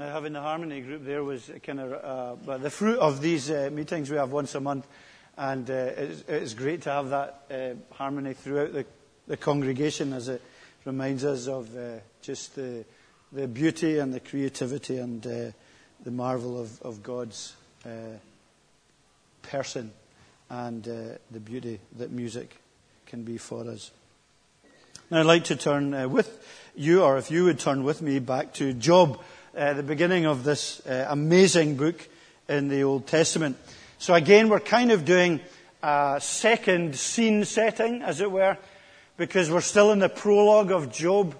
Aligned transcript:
Now, 0.00 0.12
having 0.12 0.32
the 0.32 0.40
harmony 0.40 0.80
group 0.80 1.04
there 1.04 1.22
was 1.22 1.50
kind 1.62 1.78
of 1.78 2.48
uh, 2.48 2.56
the 2.56 2.70
fruit 2.70 2.98
of 3.00 3.20
these 3.20 3.50
uh, 3.50 3.68
meetings 3.70 4.08
we 4.08 4.16
have 4.16 4.32
once 4.32 4.54
a 4.54 4.60
month, 4.60 4.86
and 5.36 5.68
uh, 5.68 5.74
it's, 5.74 6.24
it's, 6.26 6.54
great 6.54 6.80
to 6.82 6.90
have 6.90 7.10
that 7.10 7.42
uh, 7.50 7.94
harmony 7.94 8.32
throughout 8.32 8.72
the, 8.72 8.86
the, 9.26 9.36
congregation 9.36 10.14
as 10.14 10.28
it 10.28 10.40
reminds 10.86 11.22
us 11.22 11.48
of 11.48 11.76
uh, 11.76 11.98
just 12.22 12.56
the, 12.56 12.82
the 13.30 13.46
beauty 13.46 13.98
and 13.98 14.14
the 14.14 14.20
creativity 14.20 14.96
and 14.96 15.26
uh, 15.26 15.50
the 16.02 16.10
marvel 16.10 16.58
of, 16.58 16.80
of 16.80 17.02
God's 17.02 17.54
person 19.42 19.92
and 20.48 20.84
the 20.84 21.40
beauty 21.44 21.78
that 21.98 22.10
music 22.10 22.56
can 23.04 23.22
be 23.22 23.36
for 23.36 23.68
us. 23.68 23.90
Now, 25.10 25.20
I'd 25.20 25.26
like 25.26 25.44
to 25.44 25.56
turn 25.56 26.10
with 26.10 26.42
you, 26.74 27.02
or 27.02 27.18
if 27.18 27.30
you 27.30 27.44
would 27.44 27.58
turn 27.58 27.84
with 27.84 28.00
me, 28.00 28.18
back 28.18 28.54
to 28.54 28.72
Job 28.72 29.20
uh, 29.56 29.72
the 29.72 29.82
beginning 29.82 30.26
of 30.26 30.44
this 30.44 30.84
uh, 30.86 31.06
amazing 31.08 31.76
book 31.76 32.08
in 32.48 32.68
the 32.68 32.82
Old 32.82 33.06
Testament. 33.06 33.56
So 33.98 34.14
again, 34.14 34.48
we're 34.48 34.60
kind 34.60 34.92
of 34.92 35.04
doing 35.04 35.40
a 35.82 36.18
second 36.20 36.96
scene 36.96 37.44
setting, 37.44 38.02
as 38.02 38.20
it 38.20 38.30
were, 38.30 38.56
because 39.16 39.50
we're 39.50 39.60
still 39.60 39.90
in 39.90 39.98
the 39.98 40.08
prologue 40.08 40.70
of 40.70 40.92
Job. 40.92 41.34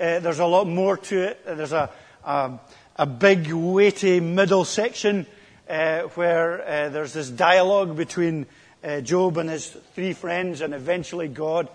Uh, 0.00 0.18
there's 0.18 0.40
a 0.40 0.46
lot 0.46 0.66
more 0.66 0.96
to 0.96 1.22
it. 1.22 1.44
There's 1.44 1.72
a, 1.72 1.90
a, 2.24 2.58
a 2.96 3.06
big, 3.06 3.52
weighty 3.52 4.18
middle 4.18 4.64
section 4.64 5.26
uh, 5.68 6.02
where 6.14 6.62
uh, 6.62 6.88
there's 6.88 7.12
this 7.12 7.30
dialogue 7.30 7.96
between 7.96 8.46
uh, 8.82 9.00
Job 9.02 9.38
and 9.38 9.48
his 9.48 9.68
three 9.94 10.14
friends 10.14 10.62
and 10.62 10.74
eventually 10.74 11.28
God. 11.28 11.68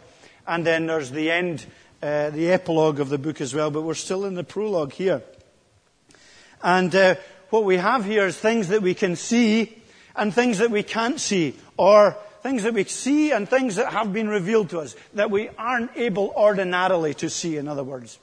And 0.45 0.65
then 0.65 0.87
there's 0.87 1.11
the 1.11 1.31
end, 1.31 1.65
the 2.01 2.51
epilogue 2.51 2.99
of 2.99 3.07
the 3.07 3.17
book 3.17 3.39
as 3.39 3.53
well. 3.53 3.71
But 3.71 3.83
we're 3.83 3.93
still 3.93 4.25
in 4.25 4.35
the 4.35 4.43
prologue 4.43 4.91
here. 4.91 5.23
And 6.63 6.93
uh, 6.95 7.15
what 7.49 7.63
we 7.63 7.77
have 7.77 8.05
here 8.05 8.25
is 8.25 8.37
things 8.37 8.69
that 8.69 8.81
we 8.81 8.93
can 8.93 9.15
see 9.15 9.77
and 10.15 10.33
things 10.33 10.57
that 10.57 10.71
we 10.71 10.83
can't 10.83 11.19
see, 11.19 11.55
or 11.77 12.17
things 12.41 12.63
that 12.63 12.73
we 12.73 12.83
see 12.85 13.31
and 13.31 13.47
things 13.47 13.75
that 13.75 13.91
have 13.91 14.11
been 14.11 14.29
revealed 14.29 14.69
to 14.71 14.79
us 14.79 14.95
that 15.13 15.29
we 15.29 15.49
aren't 15.57 15.95
able 15.95 16.33
ordinarily 16.35 17.13
to 17.13 17.29
see, 17.29 17.57
in 17.57 17.67
other 17.67 17.83
words. 17.83 18.17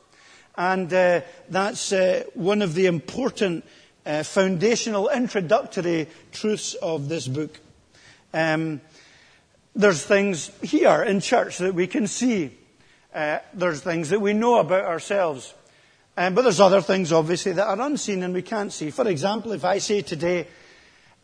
And 0.57 0.93
uh, 0.93 1.21
that's 1.49 1.93
uh, 1.93 2.25
one 2.35 2.63
of 2.63 2.75
the 2.75 2.87
important 2.87 3.65
uh, 4.07 4.23
foundational 4.23 5.09
introductory 5.09 6.09
truths 6.33 6.75
of 6.75 7.09
this 7.09 7.29
book. 7.29 7.59
Um, 8.33 8.81
there's 9.75 10.05
things 10.05 10.51
here 10.63 11.03
in 11.03 11.21
church 11.21 11.59
that 11.59 11.75
we 11.75 11.87
can 11.87 12.07
see. 12.07 12.57
Uh, 13.15 13.39
there's 13.53 13.81
things 13.81 14.11
that 14.11 14.21
we 14.21 14.33
know 14.33 14.59
about 14.59 14.85
ourselves. 14.85 15.55
Um, 16.17 16.35
but 16.35 16.43
there's 16.43 16.61
other 16.61 16.81
things, 16.81 17.13
obviously, 17.13 17.53
that 17.53 17.67
are 17.67 17.81
unseen 17.81 18.23
and 18.23 18.33
we 18.33 18.43
can't 18.43 18.73
see. 18.73 18.91
For 18.91 19.09
example, 19.09 19.53
if 19.53 19.65
I 19.65 19.79
say 19.79 20.03
today, 20.03 20.47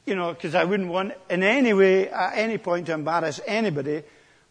you 0.05 0.16
know, 0.16 0.33
because 0.33 0.55
I 0.55 0.64
wouldn't 0.64 0.88
want 0.88 1.12
in 1.28 1.42
any 1.42 1.72
way, 1.72 2.08
at 2.08 2.36
any 2.36 2.58
point, 2.58 2.86
to 2.86 2.92
embarrass 2.92 3.41
anybody, 3.46 4.02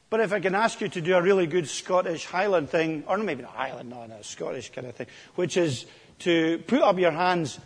but 0.09 0.21
if 0.21 0.31
I 0.31 0.39
can 0.39 0.55
ask 0.55 0.79
you 0.81 0.87
to 0.89 1.01
do 1.01 1.15
a 1.15 1.21
really 1.21 1.45
good 1.45 1.67
Scottish 1.67 2.25
Highland 2.25 2.69
thing, 2.69 3.03
or 3.07 3.17
maybe 3.17 3.43
not 3.43 3.51
Highland, 3.51 3.89
no, 3.89 4.05
no, 4.05 4.21
Scottish 4.21 4.71
kind 4.71 4.87
of 4.87 4.95
thing, 4.95 5.07
which 5.35 5.57
is 5.57 5.85
to 6.19 6.59
put 6.67 6.81
up 6.81 6.97
your 6.97 7.11
hands, 7.11 7.59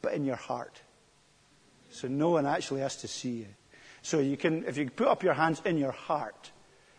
but 0.00 0.14
in 0.14 0.24
your 0.24 0.36
heart. 0.36 0.80
So 1.90 2.08
no 2.08 2.30
one 2.30 2.46
actually 2.46 2.80
has 2.80 2.96
to 2.98 3.08
see 3.08 3.30
you. 3.30 3.46
So 4.02 4.20
you 4.20 4.36
can, 4.36 4.64
if 4.64 4.76
you 4.76 4.88
put 4.88 5.08
up 5.08 5.22
your 5.22 5.34
hands 5.34 5.60
in 5.64 5.76
your 5.78 5.92
heart, 5.92 6.52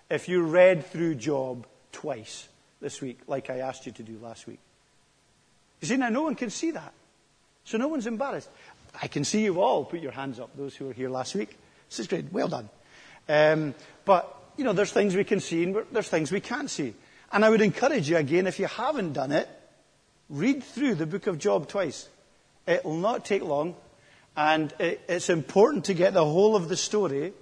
if 0.09 0.27
you 0.27 0.43
read 0.43 0.85
through 0.85 1.15
Job 1.15 1.65
twice 1.91 2.47
this 2.81 3.01
week, 3.01 3.19
like 3.27 3.49
I 3.49 3.59
asked 3.59 3.85
you 3.85 3.91
to 3.93 4.03
do 4.03 4.19
last 4.21 4.47
week, 4.47 4.59
you 5.81 5.87
see, 5.87 5.97
now 5.97 6.09
no 6.09 6.23
one 6.23 6.35
can 6.35 6.49
see 6.49 6.71
that. 6.71 6.93
So 7.63 7.77
no 7.77 7.87
one's 7.87 8.07
embarrassed. 8.07 8.49
I 9.01 9.07
can 9.07 9.23
see 9.23 9.43
you 9.43 9.61
all 9.61 9.85
put 9.85 9.99
your 9.99 10.11
hands 10.11 10.39
up, 10.39 10.55
those 10.55 10.75
who 10.75 10.85
were 10.85 10.93
here 10.93 11.09
last 11.09 11.35
week. 11.35 11.57
This 11.89 11.99
is 11.99 12.07
great. 12.07 12.31
Well 12.31 12.47
done. 12.47 12.69
Um, 13.29 13.75
but, 14.05 14.33
you 14.57 14.63
know, 14.63 14.73
there's 14.73 14.91
things 14.91 15.15
we 15.15 15.23
can 15.23 15.39
see 15.39 15.63
and 15.63 15.77
there's 15.91 16.07
things 16.07 16.31
we 16.31 16.39
can't 16.39 16.69
see. 16.69 16.93
And 17.31 17.43
I 17.43 17.49
would 17.49 17.61
encourage 17.61 18.09
you 18.09 18.17
again, 18.17 18.47
if 18.47 18.59
you 18.59 18.67
haven't 18.67 19.13
done 19.13 19.31
it, 19.31 19.47
read 20.29 20.63
through 20.63 20.95
the 20.95 21.05
book 21.05 21.27
of 21.27 21.37
Job 21.37 21.67
twice. 21.67 22.07
It 22.65 22.83
will 22.83 22.97
not 22.97 23.25
take 23.25 23.43
long. 23.43 23.75
And 24.35 24.73
it, 24.79 25.01
it's 25.09 25.29
important 25.29 25.85
to 25.85 25.93
get 25.93 26.13
the 26.13 26.25
whole 26.25 26.55
of 26.55 26.69
the 26.69 26.77
story 26.77 27.33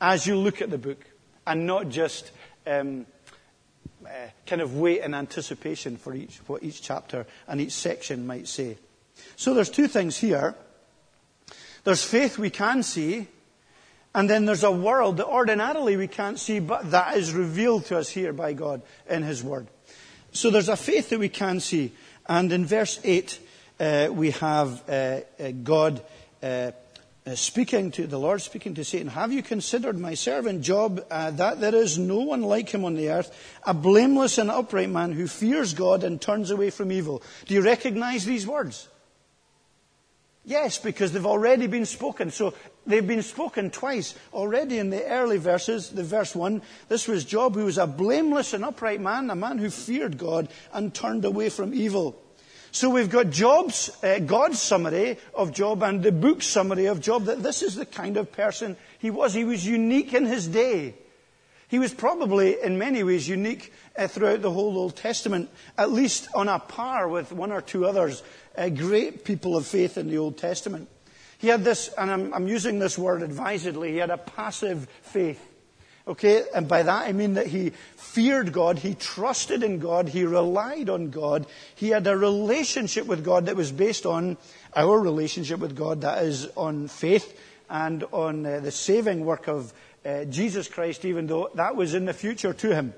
as 0.00 0.26
you 0.26 0.36
look 0.36 0.62
at 0.62 0.70
the 0.70 0.78
book 0.78 1.04
and 1.46 1.66
not 1.66 1.88
just 1.88 2.30
um, 2.66 3.06
uh, 4.08 4.30
kind 4.46 4.62
of 4.62 4.76
wait 4.76 5.02
in 5.02 5.14
anticipation 5.14 5.96
for 5.96 6.14
each, 6.14 6.38
what 6.46 6.62
each 6.62 6.82
chapter 6.82 7.26
and 7.46 7.60
each 7.60 7.72
section 7.72 8.26
might 8.26 8.48
say. 8.48 8.78
So 9.36 9.54
there's 9.54 9.70
two 9.70 9.88
things 9.88 10.16
here. 10.16 10.54
There's 11.84 12.04
faith 12.04 12.38
we 12.38 12.50
can 12.50 12.82
see, 12.82 13.28
and 14.14 14.28
then 14.28 14.46
there's 14.46 14.64
a 14.64 14.70
world 14.70 15.18
that 15.18 15.26
ordinarily 15.26 15.96
we 15.96 16.08
can't 16.08 16.38
see, 16.38 16.58
but 16.58 16.90
that 16.90 17.16
is 17.16 17.32
revealed 17.32 17.86
to 17.86 17.98
us 17.98 18.08
here 18.08 18.32
by 18.32 18.52
God 18.52 18.82
in 19.08 19.22
His 19.22 19.42
Word. 19.42 19.68
So 20.32 20.50
there's 20.50 20.68
a 20.68 20.76
faith 20.76 21.10
that 21.10 21.18
we 21.18 21.28
can 21.28 21.60
see. 21.60 21.92
And 22.26 22.52
in 22.52 22.66
verse 22.66 23.00
8, 23.04 23.40
uh, 23.80 24.08
we 24.12 24.32
have 24.32 24.82
uh, 24.88 25.20
uh 25.38 25.50
God 25.62 26.02
uh, 26.42 26.72
speaking 27.36 27.90
to 27.92 28.06
the 28.06 28.18
Lord, 28.18 28.42
speaking 28.42 28.74
to 28.74 28.84
Satan, 28.84 29.08
Have 29.08 29.32
you 29.32 29.42
considered 29.42 29.98
my 29.98 30.14
servant 30.14 30.62
Job, 30.62 31.04
uh, 31.10 31.30
that 31.32 31.60
there 31.60 31.74
is 31.74 31.98
no 31.98 32.18
one 32.18 32.42
like 32.42 32.68
him 32.68 32.84
on 32.84 32.94
the 32.94 33.10
earth, 33.10 33.34
a 33.64 33.74
blameless 33.74 34.38
and 34.38 34.50
upright 34.50 34.90
man 34.90 35.12
who 35.12 35.26
fears 35.26 35.74
God 35.74 36.04
and 36.04 36.20
turns 36.20 36.50
away 36.50 36.70
from 36.70 36.92
evil? 36.92 37.22
Do 37.46 37.54
you 37.54 37.62
recognize 37.62 38.24
these 38.24 38.46
words? 38.46 38.88
Yes, 40.44 40.78
because 40.78 41.12
they've 41.12 41.26
already 41.26 41.66
been 41.66 41.84
spoken. 41.84 42.30
So 42.30 42.54
they've 42.86 43.06
been 43.06 43.22
spoken 43.22 43.70
twice 43.70 44.14
already 44.32 44.78
in 44.78 44.88
the 44.88 45.04
early 45.04 45.36
verses. 45.36 45.90
The 45.90 46.02
verse 46.02 46.34
1, 46.34 46.62
this 46.88 47.06
was 47.06 47.24
Job 47.26 47.54
who 47.54 47.66
was 47.66 47.76
a 47.76 47.86
blameless 47.86 48.54
and 48.54 48.64
upright 48.64 49.00
man, 49.00 49.28
a 49.28 49.36
man 49.36 49.58
who 49.58 49.68
feared 49.68 50.16
God 50.16 50.48
and 50.72 50.94
turned 50.94 51.26
away 51.26 51.50
from 51.50 51.74
evil. 51.74 52.18
So 52.78 52.90
we've 52.90 53.10
got 53.10 53.30
Job's, 53.30 53.90
uh, 54.04 54.20
God's 54.20 54.62
summary 54.62 55.18
of 55.34 55.52
Job 55.52 55.82
and 55.82 56.00
the 56.00 56.12
book's 56.12 56.46
summary 56.46 56.86
of 56.86 57.00
Job 57.00 57.24
that 57.24 57.42
this 57.42 57.60
is 57.60 57.74
the 57.74 57.84
kind 57.84 58.16
of 58.16 58.30
person 58.30 58.76
he 59.00 59.10
was. 59.10 59.34
He 59.34 59.42
was 59.42 59.66
unique 59.66 60.14
in 60.14 60.24
his 60.24 60.46
day. 60.46 60.94
He 61.66 61.80
was 61.80 61.92
probably, 61.92 62.62
in 62.62 62.78
many 62.78 63.02
ways, 63.02 63.28
unique 63.28 63.72
uh, 63.96 64.06
throughout 64.06 64.42
the 64.42 64.52
whole 64.52 64.78
Old 64.78 64.94
Testament, 64.94 65.50
at 65.76 65.90
least 65.90 66.28
on 66.36 66.48
a 66.48 66.60
par 66.60 67.08
with 67.08 67.32
one 67.32 67.50
or 67.50 67.62
two 67.62 67.84
others, 67.84 68.22
uh, 68.56 68.68
great 68.68 69.24
people 69.24 69.56
of 69.56 69.66
faith 69.66 69.98
in 69.98 70.08
the 70.08 70.18
Old 70.18 70.38
Testament. 70.38 70.88
He 71.38 71.48
had 71.48 71.64
this, 71.64 71.92
and 71.98 72.08
I'm, 72.08 72.32
I'm 72.32 72.46
using 72.46 72.78
this 72.78 72.96
word 72.96 73.22
advisedly, 73.22 73.90
he 73.90 73.96
had 73.96 74.10
a 74.10 74.18
passive 74.18 74.88
faith. 75.02 75.44
Okay, 76.08 76.42
and 76.54 76.66
by 76.66 76.82
that 76.82 77.06
I 77.06 77.12
mean 77.12 77.34
that 77.34 77.48
he 77.48 77.70
feared 77.96 78.50
God, 78.50 78.78
he 78.78 78.94
trusted 78.94 79.62
in 79.62 79.78
God, 79.78 80.08
he 80.08 80.24
relied 80.24 80.88
on 80.88 81.10
God, 81.10 81.46
he 81.74 81.90
had 81.90 82.06
a 82.06 82.16
relationship 82.16 83.04
with 83.04 83.22
God 83.22 83.44
that 83.44 83.56
was 83.56 83.70
based 83.70 84.06
on 84.06 84.38
our 84.74 84.98
relationship 84.98 85.60
with 85.60 85.76
God, 85.76 86.00
that 86.00 86.24
is 86.24 86.48
on 86.56 86.88
faith 86.88 87.38
and 87.68 88.04
on 88.10 88.46
uh, 88.46 88.60
the 88.60 88.70
saving 88.70 89.26
work 89.26 89.48
of 89.48 89.74
uh, 90.06 90.24
Jesus 90.24 90.66
Christ, 90.66 91.04
even 91.04 91.26
though 91.26 91.50
that 91.56 91.76
was 91.76 91.92
in 91.92 92.06
the 92.06 92.14
future 92.14 92.54
to 92.54 92.74
him. 92.74 92.94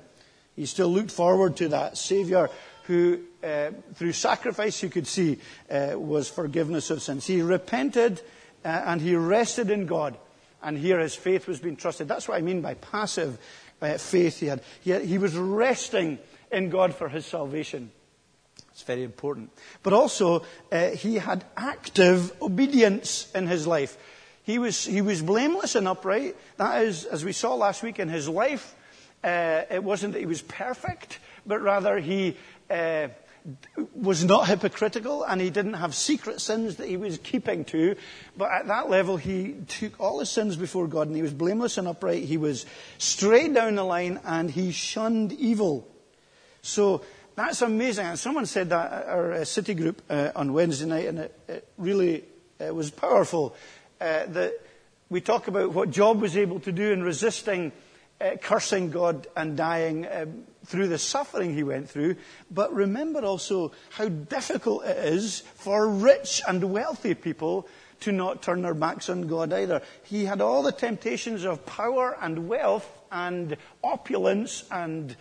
He 0.54 0.64
still 0.66 0.88
looked 0.88 1.10
forward 1.10 1.56
to 1.56 1.68
that 1.70 1.98
Savior 1.98 2.48
who, 2.84 3.20
uh, 3.42 3.70
through 3.94 4.12
sacrifice, 4.12 4.84
you 4.84 4.88
could 4.88 5.08
see, 5.08 5.38
uh, 5.68 5.94
was 5.96 6.28
forgiveness 6.28 6.90
of 6.90 7.02
sins. 7.02 7.26
He 7.26 7.42
repented 7.42 8.20
uh, 8.64 8.68
and 8.68 9.00
he 9.00 9.16
rested 9.16 9.68
in 9.68 9.86
God 9.86 10.16
and 10.62 10.76
here 10.76 10.98
his 10.98 11.14
faith 11.14 11.46
was 11.46 11.60
being 11.60 11.76
trusted. 11.76 12.08
That's 12.08 12.28
what 12.28 12.38
I 12.38 12.42
mean 12.42 12.60
by 12.60 12.74
passive 12.74 13.38
uh, 13.80 13.98
faith 13.98 14.40
he 14.40 14.46
had. 14.46 14.62
he. 14.80 14.98
He 15.04 15.18
was 15.18 15.36
resting 15.36 16.18
in 16.50 16.70
God 16.70 16.94
for 16.94 17.08
his 17.08 17.26
salvation. 17.26 17.90
It's 18.72 18.82
very 18.82 19.04
important. 19.04 19.50
But 19.82 19.92
also, 19.92 20.44
uh, 20.72 20.90
he 20.90 21.16
had 21.16 21.44
active 21.56 22.32
obedience 22.40 23.30
in 23.34 23.46
his 23.46 23.66
life. 23.66 23.96
He 24.42 24.58
was, 24.58 24.84
he 24.84 25.02
was 25.02 25.22
blameless 25.22 25.74
and 25.74 25.86
upright. 25.86 26.36
That 26.56 26.82
is, 26.84 27.04
as 27.04 27.24
we 27.24 27.32
saw 27.32 27.54
last 27.54 27.82
week 27.82 27.98
in 27.98 28.08
his 28.08 28.28
life, 28.28 28.74
uh, 29.22 29.62
it 29.70 29.84
wasn't 29.84 30.14
that 30.14 30.20
he 30.20 30.26
was 30.26 30.42
perfect, 30.42 31.18
but 31.46 31.60
rather 31.60 31.98
he 31.98 32.36
uh, 32.70 33.08
was 33.94 34.24
not 34.24 34.46
hypocritical 34.46 35.24
and 35.24 35.40
he 35.40 35.50
didn't 35.50 35.74
have 35.74 35.94
secret 35.94 36.40
sins 36.40 36.76
that 36.76 36.88
he 36.88 36.96
was 36.96 37.18
keeping 37.18 37.64
to. 37.66 37.96
But 38.36 38.50
at 38.50 38.66
that 38.68 38.90
level, 38.90 39.16
he 39.16 39.56
took 39.68 39.98
all 39.98 40.20
his 40.20 40.30
sins 40.30 40.56
before 40.56 40.86
God 40.86 41.06
and 41.06 41.16
he 41.16 41.22
was 41.22 41.32
blameless 41.32 41.78
and 41.78 41.88
upright. 41.88 42.24
He 42.24 42.36
was 42.36 42.66
straight 42.98 43.54
down 43.54 43.74
the 43.74 43.84
line 43.84 44.20
and 44.24 44.50
he 44.50 44.72
shunned 44.72 45.32
evil. 45.32 45.88
So 46.62 47.02
that's 47.36 47.62
amazing. 47.62 48.06
And 48.06 48.18
someone 48.18 48.46
said 48.46 48.70
that 48.70 48.92
at 48.92 49.06
our 49.06 49.32
uh, 49.32 49.44
city 49.44 49.74
group 49.74 50.02
uh, 50.10 50.30
on 50.36 50.52
Wednesday 50.52 50.86
night 50.86 51.06
and 51.06 51.18
it, 51.20 51.38
it 51.48 51.68
really 51.78 52.24
uh, 52.60 52.74
was 52.74 52.90
powerful. 52.90 53.54
Uh, 54.00 54.26
that 54.26 54.54
we 55.08 55.20
talk 55.20 55.48
about 55.48 55.72
what 55.72 55.90
Job 55.90 56.20
was 56.20 56.36
able 56.36 56.60
to 56.60 56.72
do 56.72 56.92
in 56.92 57.02
resisting 57.02 57.72
uh, 58.20 58.36
cursing 58.40 58.90
God 58.90 59.26
and 59.36 59.56
dying 59.56 60.06
um, 60.10 60.44
through 60.66 60.88
the 60.88 60.98
suffering 60.98 61.54
he 61.54 61.62
went 61.62 61.88
through, 61.88 62.16
but 62.50 62.72
remember 62.72 63.20
also 63.20 63.72
how 63.90 64.08
difficult 64.08 64.84
it 64.84 64.98
is 64.98 65.40
for 65.54 65.88
rich 65.88 66.42
and 66.46 66.72
wealthy 66.72 67.14
people 67.14 67.66
to 68.00 68.12
not 68.12 68.42
turn 68.42 68.62
their 68.62 68.74
backs 68.74 69.08
on 69.08 69.26
God 69.26 69.52
either. 69.52 69.82
He 70.04 70.24
had 70.24 70.40
all 70.40 70.62
the 70.62 70.72
temptations 70.72 71.44
of 71.44 71.64
power 71.66 72.16
and 72.20 72.48
wealth 72.48 72.90
and 73.10 73.56
opulence 73.82 74.64
and 74.70 75.16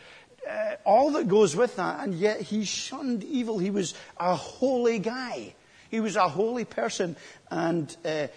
uh, 0.49 0.75
all 0.85 1.11
that 1.11 1.27
goes 1.27 1.55
with 1.55 1.75
that, 1.75 2.03
and 2.03 2.13
yet 2.13 2.41
he 2.41 2.63
shunned 2.65 3.23
evil. 3.23 3.59
He 3.59 3.69
was 3.69 3.93
a 4.17 4.35
holy 4.35 4.99
guy. 4.99 5.53
He 5.91 5.99
was 5.99 6.15
a 6.15 6.27
holy 6.27 6.65
person, 6.65 7.15
and 7.51 7.95
uh, 8.05 8.27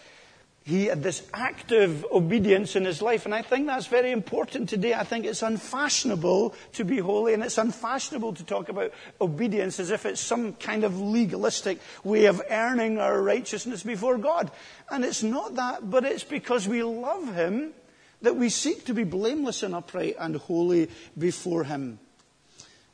he 0.64 0.87
had 0.87 1.03
this 1.03 1.26
active 1.35 2.06
obedience 2.12 2.76
in 2.76 2.85
his 2.85 3.03
life, 3.03 3.25
and 3.25 3.35
I 3.35 3.43
think 3.43 3.67
that's 3.67 3.88
very 3.88 4.12
important 4.12 4.69
today. 4.69 4.94
I 4.94 5.03
think 5.03 5.25
it's 5.25 5.43
unfashionable 5.43 6.55
to 6.75 6.85
be 6.85 6.99
holy, 6.99 7.35
and 7.35 7.43
it's 7.43 7.59
unfashionable 7.59 8.35
to 8.35 8.44
talk 8.44 8.69
about 8.69 8.93
obedience 9.20 9.81
as 9.81 9.91
if 9.91 10.06
it's 10.06 10.20
some 10.20 10.53
kind 10.55 10.85
of 10.85 11.00
legalistic 11.00 11.81
way 12.05 12.26
of 12.26 12.41
earning 12.49 12.99
our 12.99 13.20
righteousness 13.20 13.82
before 13.82 14.19
God. 14.19 14.53
And 14.88 15.05
it's 15.05 15.25
not 15.25 15.56
that, 15.56 15.91
but 15.91 16.05
it's 16.05 16.25
because 16.25 16.69
we 16.69 16.85
love 16.85 17.35
him 17.35 17.73
that 18.20 18.37
we 18.37 18.49
seek 18.49 18.85
to 18.85 18.94
be 18.94 19.03
blameless 19.03 19.64
and 19.64 19.75
upright 19.75 20.14
and 20.19 20.37
holy 20.37 20.88
before 21.19 21.64
him. 21.64 21.99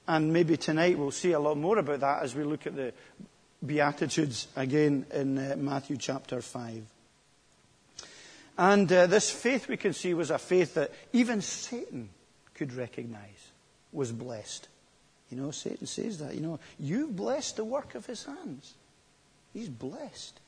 And 0.07 0.33
maybe 0.33 0.57
tonight 0.57 0.99
we'll 0.99 1.11
see 1.11 1.33
a 1.33 1.41
lot 1.41 1.59
more 1.59 1.77
about 1.77 2.01
that 2.01 2.23
as 2.23 2.35
we 2.35 2.45
look 2.45 2.67
at 2.67 2.75
the 2.75 2.95
Beatitudes 3.65 4.49
again 4.57 5.05
in 5.13 5.37
uh, 5.37 5.55
Matthew 5.59 5.99
chapter 5.99 6.41
5. 6.41 6.98
And 8.59 8.93
uh, 8.93 9.07
this 9.07 9.31
faith 9.31 9.69
we 9.69 9.77
can 9.77 9.93
see 9.93 10.13
was 10.15 10.31
a 10.31 10.39
faith 10.39 10.75
that 10.75 10.93
even 11.13 11.41
Satan 11.41 12.11
could 12.55 12.75
recognize 12.75 13.53
was 13.93 14.11
blessed. 14.11 14.67
You 15.31 15.37
know, 15.37 15.53
Satan 15.53 15.87
says 15.87 16.19
that. 16.19 16.35
You 16.35 16.41
know, 16.41 16.61
you've 16.79 17.15
blessed 17.15 17.57
the 17.57 17.65
work 17.65 17.95
of 17.95 18.05
his 18.05 18.25
hands. 18.25 18.75
He's 19.55 19.69
blessed. 19.69 20.41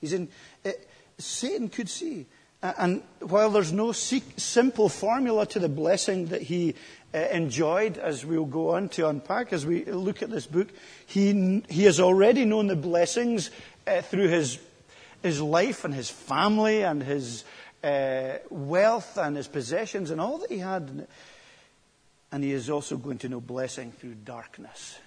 He's 0.00 0.14
in. 0.14 0.28
Uh, 0.64 0.70
Satan 1.18 1.68
could 1.68 1.90
see. 1.90 2.24
Uh, 2.62 2.72
and 2.78 3.02
while 3.20 3.50
there's 3.50 3.72
no 3.72 3.92
simple 3.92 4.88
formula 4.88 5.46
to 5.46 5.58
the 5.58 5.68
blessing 5.68 6.26
that 6.26 6.42
he 6.42 6.74
uh, 7.12 7.18
enjoyed, 7.18 7.98
as 7.98 8.24
we'll 8.24 8.44
go 8.44 8.70
on 8.70 8.88
to 8.90 9.08
unpack 9.08 9.52
as 9.52 9.66
we 9.66 9.84
look 9.84 10.22
at 10.22 10.30
this 10.30 10.46
book, 10.46 10.68
he, 11.06 11.62
he 11.68 11.84
has 11.84 12.00
already 12.00 12.44
known 12.44 12.66
the 12.66 12.76
blessings 12.76 13.50
uh, 13.86 14.00
through 14.02 14.28
his 14.28 14.58
his 15.22 15.40
life 15.40 15.84
and 15.84 15.94
his 15.94 16.10
family 16.10 16.82
and 16.82 17.02
his 17.02 17.44
uh, 17.82 18.34
wealth 18.50 19.16
and 19.16 19.36
his 19.36 19.48
possessions 19.48 20.10
and 20.10 20.20
all 20.20 20.38
that 20.38 20.50
he 20.50 20.58
had. 20.58 21.06
And 22.32 22.44
he 22.44 22.52
is 22.52 22.70
also 22.70 22.96
going 22.96 23.18
to 23.18 23.28
know 23.28 23.40
blessing 23.40 23.92
through 23.92 24.14
darkness. 24.24 24.98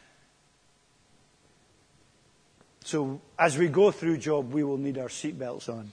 So 2.84 3.22
as 3.40 3.58
we 3.58 3.70
go 3.70 3.92
through 3.92 4.18
Job, 4.18 4.52
we 4.52 4.64
will 4.64 4.78
need 4.78 4.98
our 4.98 5.08
seatbelts 5.08 5.70
on. 5.70 5.92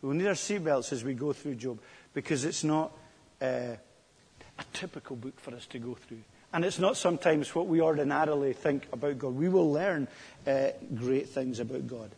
We 0.00 0.08
will 0.08 0.16
need 0.16 0.28
our 0.28 0.34
seatbelts 0.34 0.92
as 0.92 1.02
we 1.02 1.14
go 1.14 1.32
through 1.32 1.56
Job 1.56 1.80
because 2.12 2.44
it's 2.44 2.62
not 2.62 2.92
uh, 3.42 3.74
a 4.58 4.64
typical 4.72 5.16
book 5.16 5.40
for 5.40 5.54
us 5.54 5.66
to 5.66 5.78
go 5.78 5.94
through. 5.94 6.22
And 6.52 6.64
it's 6.64 6.78
not 6.78 6.96
sometimes 6.96 7.52
what 7.52 7.66
we 7.66 7.80
ordinarily 7.80 8.52
think 8.52 8.86
about 8.92 9.18
God. 9.18 9.34
We 9.34 9.48
will 9.48 9.72
learn 9.72 10.06
uh, 10.46 10.68
great 10.94 11.28
things 11.30 11.58
about 11.58 11.88
God. 11.88 12.10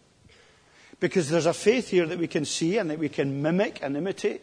Because 0.99 1.29
there's 1.29 1.47
a 1.47 1.53
faith 1.53 1.89
here 1.91 2.07
that 2.07 2.19
we 2.19 2.27
can 2.27 2.45
see 2.45 2.79
and 2.79 2.91
that 2.91 2.99
we 2.99 3.09
can 3.09 3.43
mimic 3.43 3.81
and 3.83 3.97
imitate. 3.97 4.43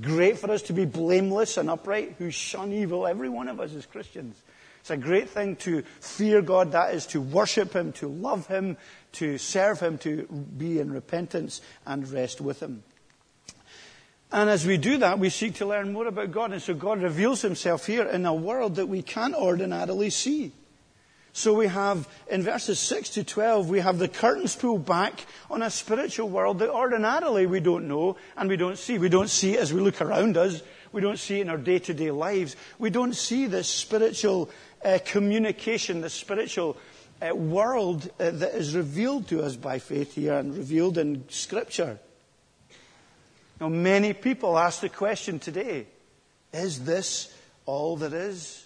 Great 0.00 0.38
for 0.38 0.50
us 0.50 0.62
to 0.62 0.74
be 0.74 0.84
blameless 0.84 1.56
and 1.56 1.70
upright, 1.70 2.16
who 2.18 2.30
shun 2.30 2.72
evil, 2.72 3.06
every 3.06 3.30
one 3.30 3.48
of 3.48 3.60
us 3.60 3.74
as 3.74 3.86
Christians. 3.86 4.36
It's 4.80 4.90
a 4.90 4.96
great 4.96 5.30
thing 5.30 5.56
to 5.56 5.82
fear 6.00 6.42
God, 6.42 6.72
that 6.72 6.94
is 6.94 7.06
to 7.06 7.20
worship 7.20 7.72
Him, 7.72 7.92
to 7.94 8.08
love 8.08 8.46
Him, 8.46 8.76
to 9.12 9.38
serve 9.38 9.80
Him, 9.80 9.98
to 9.98 10.24
be 10.26 10.78
in 10.78 10.92
repentance 10.92 11.60
and 11.86 12.08
rest 12.10 12.40
with 12.40 12.62
Him. 12.62 12.82
And 14.30 14.50
as 14.50 14.66
we 14.66 14.76
do 14.76 14.98
that, 14.98 15.18
we 15.18 15.30
seek 15.30 15.54
to 15.56 15.66
learn 15.66 15.92
more 15.92 16.06
about 16.06 16.30
God. 16.30 16.52
And 16.52 16.60
so 16.60 16.74
God 16.74 17.00
reveals 17.00 17.42
Himself 17.42 17.86
here 17.86 18.04
in 18.04 18.26
a 18.26 18.34
world 18.34 18.76
that 18.76 18.86
we 18.86 19.02
can't 19.02 19.34
ordinarily 19.34 20.10
see. 20.10 20.52
So 21.36 21.52
we 21.52 21.66
have, 21.66 22.08
in 22.30 22.42
verses 22.42 22.78
6 22.78 23.10
to 23.10 23.22
12, 23.22 23.68
we 23.68 23.80
have 23.80 23.98
the 23.98 24.08
curtains 24.08 24.56
pulled 24.56 24.86
back 24.86 25.26
on 25.50 25.60
a 25.60 25.68
spiritual 25.68 26.30
world 26.30 26.60
that 26.60 26.70
ordinarily 26.70 27.44
we 27.44 27.60
don't 27.60 27.88
know 27.88 28.16
and 28.38 28.48
we 28.48 28.56
don't 28.56 28.78
see. 28.78 28.96
We 28.96 29.10
don't 29.10 29.28
see 29.28 29.52
it 29.52 29.60
as 29.60 29.70
we 29.70 29.82
look 29.82 30.00
around 30.00 30.38
us. 30.38 30.62
We 30.92 31.02
don't 31.02 31.18
see 31.18 31.40
it 31.40 31.42
in 31.42 31.50
our 31.50 31.58
day 31.58 31.78
to 31.80 31.92
day 31.92 32.10
lives. 32.10 32.56
We 32.78 32.88
don't 32.88 33.14
see 33.14 33.44
this 33.44 33.68
spiritual 33.68 34.48
uh, 34.82 34.98
communication, 35.04 36.00
the 36.00 36.08
spiritual 36.08 36.78
uh, 37.20 37.34
world 37.34 38.10
uh, 38.18 38.30
that 38.30 38.54
is 38.54 38.74
revealed 38.74 39.28
to 39.28 39.42
us 39.42 39.56
by 39.56 39.78
faith 39.78 40.14
here 40.14 40.38
and 40.38 40.56
revealed 40.56 40.96
in 40.96 41.28
Scripture. 41.28 41.98
Now, 43.60 43.68
many 43.68 44.14
people 44.14 44.56
ask 44.56 44.80
the 44.80 44.88
question 44.88 45.38
today 45.38 45.86
is 46.54 46.86
this 46.86 47.30
all 47.66 47.98
there 47.98 48.14
is? 48.30 48.65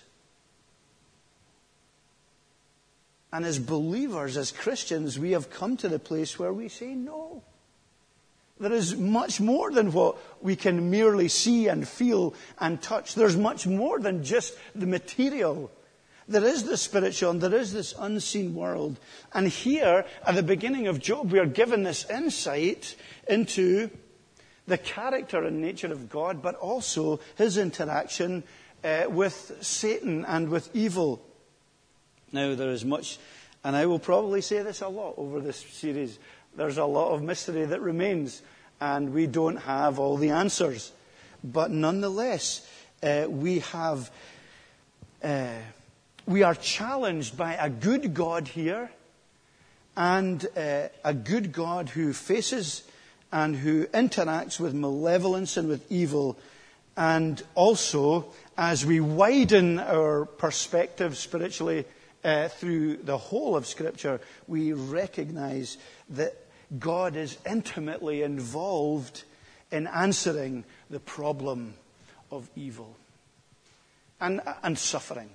And 3.33 3.45
as 3.45 3.59
believers, 3.59 4.37
as 4.37 4.51
Christians, 4.51 5.19
we 5.19 5.33
have 5.33 5.51
come 5.51 5.77
to 5.79 5.89
the 5.89 5.99
place 5.99 6.39
where 6.39 6.53
we 6.53 6.69
say 6.69 6.95
no. 6.95 7.43
There 8.59 8.73
is 8.73 8.97
much 8.97 9.41
more 9.41 9.71
than 9.71 9.93
what 9.93 10.19
we 10.43 10.55
can 10.55 10.91
merely 10.91 11.29
see 11.29 11.69
and 11.69 11.89
feel 11.89 12.35
and 12.59 12.81
touch. 12.83 13.15
There's 13.15 13.37
much 13.37 13.67
more 13.67 13.99
than 13.99 14.23
just 14.23 14.55
the 14.75 14.87
material. 14.87 15.71
There 16.29 16.45
is 16.45 16.65
the 16.65 16.77
spiritual 16.77 17.31
and 17.31 17.41
there 17.41 17.55
is 17.55 17.73
this 17.73 17.95
unseen 17.99 18.55
world. 18.55 19.01
And 19.33 19.49
here, 19.49 20.05
at 20.27 20.35
the 20.35 20.43
beginning 20.43 20.89
of 20.89 21.01
Job, 21.01 21.33
we 21.33 21.39
are 21.39 21.47
given 21.47 21.85
this 21.85 22.09
insight 22.11 22.95
into 23.27 23.91
the 24.67 24.79
character 24.79 25.43
and 25.43 25.63
nature 25.63 25.91
of 25.91 26.11
God, 26.11 26.43
but 26.43 26.55
also 26.57 27.21
his 27.37 27.57
interaction 27.57 28.45
uh, 28.85 29.05
with 29.09 29.57
Satan 29.61 30.25
and 30.27 30.51
with 30.51 30.69
evil. 30.75 31.23
Now, 32.33 32.55
there 32.55 32.71
is 32.71 32.85
much, 32.85 33.19
and 33.65 33.75
I 33.75 33.87
will 33.87 33.99
probably 33.99 34.41
say 34.41 34.63
this 34.63 34.81
a 34.81 34.89
lot 34.89 35.15
over 35.17 35.41
this 35.41 35.59
series, 35.59 36.19
there's 36.57 36.79
a 36.79 36.85
lot 36.85 37.13
of 37.13 37.23
mystery 37.23 37.65
that 37.65 37.81
remains, 37.81 38.43
and 38.81 39.13
we 39.13 39.27
don't 39.27 39.57
have 39.57 39.99
all 39.99 40.17
the 40.17 40.31
answers. 40.31 40.93
But 41.43 41.71
nonetheless, 41.71 42.67
uh, 43.03 43.27
we 43.29 43.61
have, 43.61 44.11
uh, 45.23 45.49
we 46.27 46.43
are 46.43 46.55
challenged 46.55 47.37
by 47.37 47.55
a 47.55 47.71
good 47.71 48.15
God 48.15 48.49
here, 48.49 48.91
and 49.97 50.47
uh, 50.57 50.89
a 51.05 51.15
good 51.15 51.53
God 51.53 51.89
who 51.91 52.13
faces 52.13 52.85
and 53.33 53.55
who 53.57 53.87
interacts 53.87 54.59
with 54.59 54.75
malevolence 54.75 55.57
and 55.57 55.69
with 55.69 55.91
evil. 55.91 56.39
And 56.97 57.43
also, 57.55 58.33
as 58.57 58.85
we 58.85 59.01
widen 59.01 59.79
our 59.79 60.25
perspective 60.25 61.17
spiritually, 61.17 61.85
uh, 62.25 62.49
through 62.49 62.99
the 62.99 63.19
whole 63.19 63.57
of 63.57 63.67
Scripture, 63.67 64.21
we 64.47 64.73
recognize 64.73 65.79
that 66.11 66.37
God 66.79 67.17
is 67.17 67.39
intimately 67.49 68.23
involved 68.23 69.25
in 69.71 69.87
answering 69.87 70.65
the 70.89 71.01
problem 71.01 71.75
of 72.31 72.49
evil 72.57 72.97
and, 74.21 74.41
and 74.63 74.79
suffering. 74.79 75.31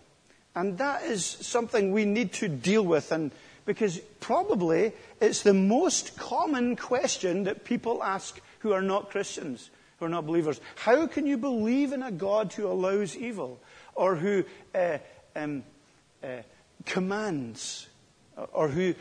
And 0.56 0.78
that 0.78 1.04
is 1.04 1.26
something 1.26 1.92
we 1.92 2.06
need 2.06 2.34
to 2.34 2.48
deal 2.48 2.84
with, 2.84 3.12
and 3.12 3.32
because 3.66 3.98
probably 4.20 4.94
it's 5.20 5.42
the 5.42 5.54
most 5.54 6.18
common 6.18 6.76
question 6.76 7.44
that 7.44 7.66
people 7.66 8.02
ask 8.02 8.40
who 8.60 8.72
are 8.72 8.82
not 8.82 9.10
Christians, 9.10 9.70
who 10.00 10.06
are 10.06 10.10
not 10.10 10.26
believers. 10.26 10.62
How 10.76 11.08
can 11.08 11.26
you 11.26 11.38
believe 11.38 11.92
in 11.92 12.04
a 12.04 12.12
God 12.12 12.54
who 12.54 12.68
allows 12.68 13.18
evil, 13.18 13.60
or 13.96 14.16
who 14.16 14.46
uh, 14.74 15.00
um, 15.36 15.64
uh, 16.24 16.28
commands 16.86 17.88
or 18.54 18.68
who 18.68 18.96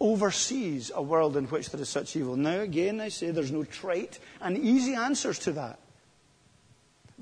oversees 0.00 0.90
a 0.94 1.02
world 1.02 1.36
in 1.36 1.44
which 1.46 1.70
there 1.70 1.80
is 1.80 1.88
such 1.88 2.16
evil. 2.16 2.36
Now, 2.36 2.60
again, 2.60 3.00
I 3.00 3.08
say 3.08 3.30
there's 3.30 3.52
no 3.52 3.64
trite 3.64 4.18
and 4.40 4.56
easy 4.56 4.94
answers 4.94 5.38
to 5.40 5.52
that. 5.52 5.78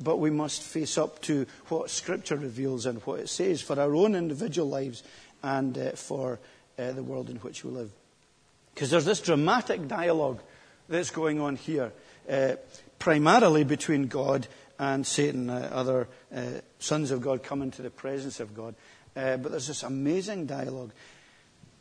But 0.00 0.19
we 0.19 0.31
must 0.31 0.62
face 0.62 0.97
up 0.97 1.21
to 1.23 1.47
what 1.67 1.90
Scripture 1.90 2.37
reveals 2.37 2.87
and 2.87 3.02
what 3.02 3.19
it 3.19 3.28
says 3.28 3.61
for 3.61 3.81
our 3.81 3.95
own 3.97 4.14
individual 4.14 4.69
lives 4.69 5.02
and 5.43 5.76
uh, 5.76 5.90
for 5.93 6.38
uh, 6.78 6.93
the 6.93 7.02
world 7.02 7.31
in 7.31 7.37
which 7.38 7.64
we 7.64 7.73
live. 7.73 7.90
Because 8.75 8.90
there's 8.90 9.05
this 9.05 9.21
dramatic 9.21 9.88
dialogue 9.88 10.40
that's 10.88 11.11
going 11.11 11.40
on 11.40 11.57
here, 11.57 11.93
uh, 12.31 12.55
primarily 13.00 13.64
between 13.64 14.07
God 14.07 14.47
and 14.78 15.05
Satan. 15.05 15.50
Uh, 15.50 15.69
other 15.73 16.07
uh, 16.33 16.45
sons 16.78 17.11
of 17.11 17.21
God 17.21 17.43
come 17.43 17.61
into 17.61 17.83
the 17.83 17.90
presence 17.90 18.38
of 18.38 18.55
God. 18.55 18.76
Uh, 19.18 19.37
but 19.37 19.50
there's 19.50 19.66
this 19.66 19.82
amazing 19.82 20.46
dialogue. 20.46 20.92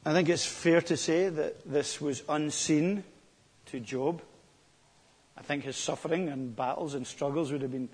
I 0.03 0.11
think 0.11 0.27
it's 0.27 0.45
fair 0.45 0.81
to 0.81 0.97
say 0.97 1.29
that 1.29 1.71
this 1.71 2.01
was 2.01 2.23
unseen 2.27 3.03
to 3.67 3.79
Job. 3.79 4.23
I 5.37 5.43
think 5.43 5.63
his 5.63 5.77
suffering 5.77 6.29
and 6.29 6.55
battles 6.55 6.95
and 6.95 7.05
struggles 7.05 7.51
would 7.51 7.61
have 7.61 7.71
been 7.71 7.89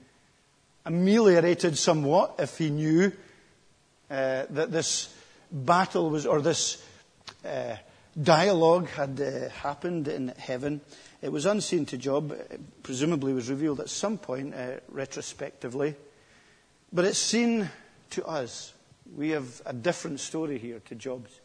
ameliorated 0.86 1.78
somewhat 1.78 2.36
if 2.40 2.58
he 2.58 2.70
knew 2.70 3.12
uh, 4.10 4.46
that 4.50 4.72
this 4.72 5.14
battle 5.52 6.10
was, 6.10 6.26
or 6.26 6.40
this 6.40 6.82
uh, 7.44 7.76
dialogue 8.22 8.88
had 8.92 9.20
uh, 9.20 9.50
happened 9.50 10.08
in 10.08 10.30
heaven. 10.38 10.80
It 11.22 11.34
was 11.34 11.46
unseen 11.46 11.86
to 11.88 11.98
Job, 11.98 12.32
it 12.32 12.62
presumably 12.82 13.34
was 13.34 13.50
revealed 13.50 13.82
at 13.82 13.90
some 13.90 14.18
point 14.18 14.56
uh, 14.56 14.78
retrospectively, 14.88 15.96
but 16.94 17.04
it's 17.04 17.20
seen 17.20 17.70
to 18.12 18.26
us. 18.26 18.72
We 19.16 19.30
have 19.30 19.62
a 19.66 19.74
different 19.74 20.20
story 20.20 20.58
here 20.58 20.82
to 20.86 20.96
Job's, 20.96 21.40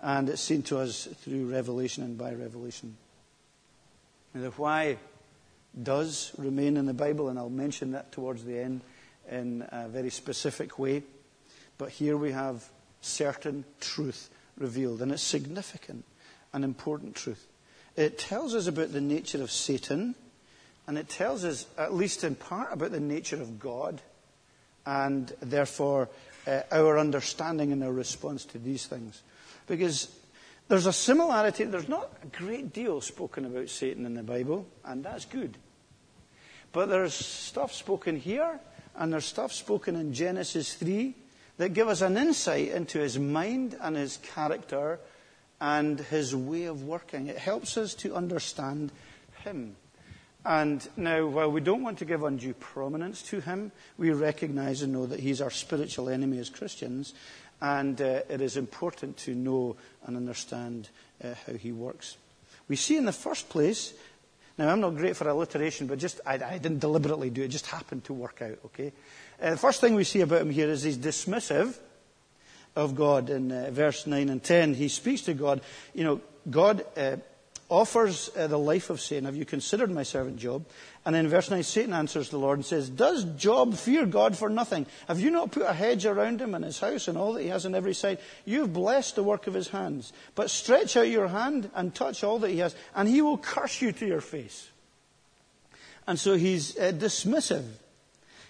and 0.00 0.30
it's 0.30 0.40
seen 0.40 0.62
to 0.64 0.78
us 0.78 1.06
through 1.20 1.52
revelation 1.52 2.02
and 2.04 2.16
by 2.16 2.32
revelation. 2.32 2.96
Now, 4.32 4.42
the 4.42 4.50
why 4.52 4.96
does 5.80 6.32
remain 6.38 6.78
in 6.78 6.86
the 6.86 6.94
Bible, 6.94 7.28
and 7.28 7.38
I'll 7.38 7.50
mention 7.50 7.92
that 7.92 8.12
towards 8.12 8.44
the 8.44 8.58
end 8.58 8.80
in 9.30 9.66
a 9.70 9.88
very 9.88 10.08
specific 10.08 10.78
way. 10.78 11.02
But 11.76 11.90
here 11.90 12.16
we 12.16 12.32
have 12.32 12.66
certain 13.02 13.64
truth 13.80 14.30
revealed, 14.56 15.02
and 15.02 15.12
it's 15.12 15.22
significant 15.22 16.04
and 16.54 16.64
important 16.64 17.14
truth. 17.14 17.46
It 17.94 18.18
tells 18.18 18.54
us 18.54 18.66
about 18.66 18.92
the 18.92 19.02
nature 19.02 19.42
of 19.42 19.50
Satan, 19.50 20.14
and 20.86 20.96
it 20.96 21.10
tells 21.10 21.44
us, 21.44 21.66
at 21.76 21.92
least 21.92 22.24
in 22.24 22.36
part, 22.36 22.72
about 22.72 22.92
the 22.92 23.00
nature 23.00 23.40
of 23.40 23.58
God, 23.58 24.00
and 24.86 25.30
therefore 25.40 26.08
Uh, 26.44 26.60
our 26.72 26.98
understanding 26.98 27.70
and 27.70 27.84
our 27.84 27.92
response 27.92 28.44
to 28.44 28.58
these 28.58 28.86
things. 28.86 29.22
Because 29.68 30.08
there's 30.66 30.86
a 30.86 30.92
similarity, 30.92 31.62
there's 31.64 31.88
not 31.88 32.10
a 32.20 32.26
great 32.36 32.72
deal 32.72 33.00
spoken 33.00 33.44
about 33.44 33.68
Satan 33.68 34.06
in 34.06 34.14
the 34.14 34.24
Bible, 34.24 34.66
and 34.84 35.04
that's 35.04 35.24
good. 35.24 35.56
But 36.72 36.88
there's 36.88 37.14
stuff 37.14 37.72
spoken 37.72 38.16
here, 38.16 38.58
and 38.96 39.12
there's 39.12 39.24
stuff 39.24 39.52
spoken 39.52 39.94
in 39.94 40.12
Genesis 40.12 40.74
3 40.74 41.14
that 41.58 41.74
give 41.74 41.86
us 41.86 42.00
an 42.00 42.16
insight 42.16 42.68
into 42.68 42.98
his 42.98 43.20
mind 43.20 43.76
and 43.80 43.94
his 43.94 44.16
character 44.16 44.98
and 45.60 46.00
his 46.00 46.34
way 46.34 46.64
of 46.64 46.82
working. 46.82 47.28
It 47.28 47.38
helps 47.38 47.76
us 47.76 47.94
to 47.96 48.16
understand 48.16 48.90
him. 49.44 49.76
And 50.44 50.86
now, 50.96 51.26
while 51.26 51.52
we 51.52 51.60
don't 51.60 51.84
want 51.84 51.98
to 51.98 52.04
give 52.04 52.24
undue 52.24 52.54
prominence 52.54 53.22
to 53.30 53.40
him, 53.40 53.70
we 53.96 54.10
recognize 54.10 54.82
and 54.82 54.92
know 54.92 55.06
that 55.06 55.20
he's 55.20 55.40
our 55.40 55.50
spiritual 55.50 56.08
enemy 56.08 56.38
as 56.38 56.50
Christians, 56.50 57.14
and 57.60 58.00
uh, 58.00 58.22
it 58.28 58.40
is 58.40 58.56
important 58.56 59.16
to 59.18 59.36
know 59.36 59.76
and 60.04 60.16
understand 60.16 60.88
uh, 61.22 61.34
how 61.46 61.52
he 61.52 61.70
works. 61.70 62.16
We 62.68 62.74
see 62.74 62.96
in 62.96 63.04
the 63.04 63.12
first 63.12 63.50
place, 63.50 63.94
now 64.58 64.68
I'm 64.68 64.80
not 64.80 64.96
great 64.96 65.16
for 65.16 65.28
alliteration, 65.28 65.86
but 65.86 66.00
just 66.00 66.20
I, 66.26 66.34
I 66.34 66.58
didn't 66.58 66.80
deliberately 66.80 67.30
do 67.30 67.42
it; 67.42 67.46
it 67.46 67.48
just 67.48 67.68
happened 67.68 68.02
to 68.04 68.12
work 68.12 68.42
out. 68.42 68.58
Okay, 68.66 68.92
uh, 69.40 69.50
the 69.50 69.56
first 69.56 69.80
thing 69.80 69.94
we 69.94 70.04
see 70.04 70.22
about 70.22 70.42
him 70.42 70.50
here 70.50 70.68
is 70.68 70.82
he's 70.82 70.98
dismissive 70.98 71.78
of 72.74 72.96
God. 72.96 73.30
In 73.30 73.52
uh, 73.52 73.70
verse 73.70 74.08
nine 74.08 74.28
and 74.28 74.42
ten, 74.42 74.74
he 74.74 74.88
speaks 74.88 75.22
to 75.22 75.34
God. 75.34 75.60
You 75.94 76.02
know, 76.02 76.20
God 76.50 76.84
uh, 76.96 77.16
offers 77.72 78.30
uh, 78.36 78.46
the 78.46 78.58
life 78.58 78.90
of 78.90 79.00
Satan. 79.00 79.24
Have 79.24 79.34
you 79.34 79.46
considered 79.46 79.90
my 79.90 80.02
servant 80.02 80.36
Job? 80.36 80.66
And 81.06 81.16
in 81.16 81.26
verse 81.26 81.50
9, 81.50 81.62
Satan 81.62 81.94
answers 81.94 82.28
the 82.28 82.38
Lord 82.38 82.58
and 82.58 82.66
says, 82.66 82.90
Does 82.90 83.24
Job 83.36 83.74
fear 83.74 84.04
God 84.04 84.36
for 84.36 84.50
nothing? 84.50 84.84
Have 85.08 85.20
you 85.20 85.30
not 85.30 85.52
put 85.52 85.62
a 85.62 85.72
hedge 85.72 86.04
around 86.04 86.42
him 86.42 86.54
and 86.54 86.64
his 86.64 86.78
house 86.78 87.08
and 87.08 87.16
all 87.16 87.32
that 87.32 87.42
he 87.42 87.48
has 87.48 87.64
on 87.64 87.74
every 87.74 87.94
side? 87.94 88.18
You've 88.44 88.74
blessed 88.74 89.16
the 89.16 89.22
work 89.22 89.46
of 89.46 89.54
his 89.54 89.68
hands. 89.68 90.12
But 90.34 90.50
stretch 90.50 90.96
out 90.98 91.08
your 91.08 91.28
hand 91.28 91.70
and 91.74 91.94
touch 91.94 92.22
all 92.22 92.38
that 92.40 92.50
he 92.50 92.58
has, 92.58 92.76
and 92.94 93.08
he 93.08 93.22
will 93.22 93.38
curse 93.38 93.80
you 93.80 93.92
to 93.92 94.06
your 94.06 94.20
face. 94.20 94.68
And 96.06 96.20
so 96.20 96.36
he's 96.36 96.76
uh, 96.78 96.92
dismissive. 96.92 97.64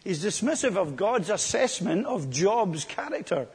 He's 0.03 0.25
dismissive 0.25 0.77
of 0.77 0.97
God's 0.97 1.31
assessment 1.31 2.07
of 2.07 2.29
Job's 2.29 2.85
character. 2.85 3.47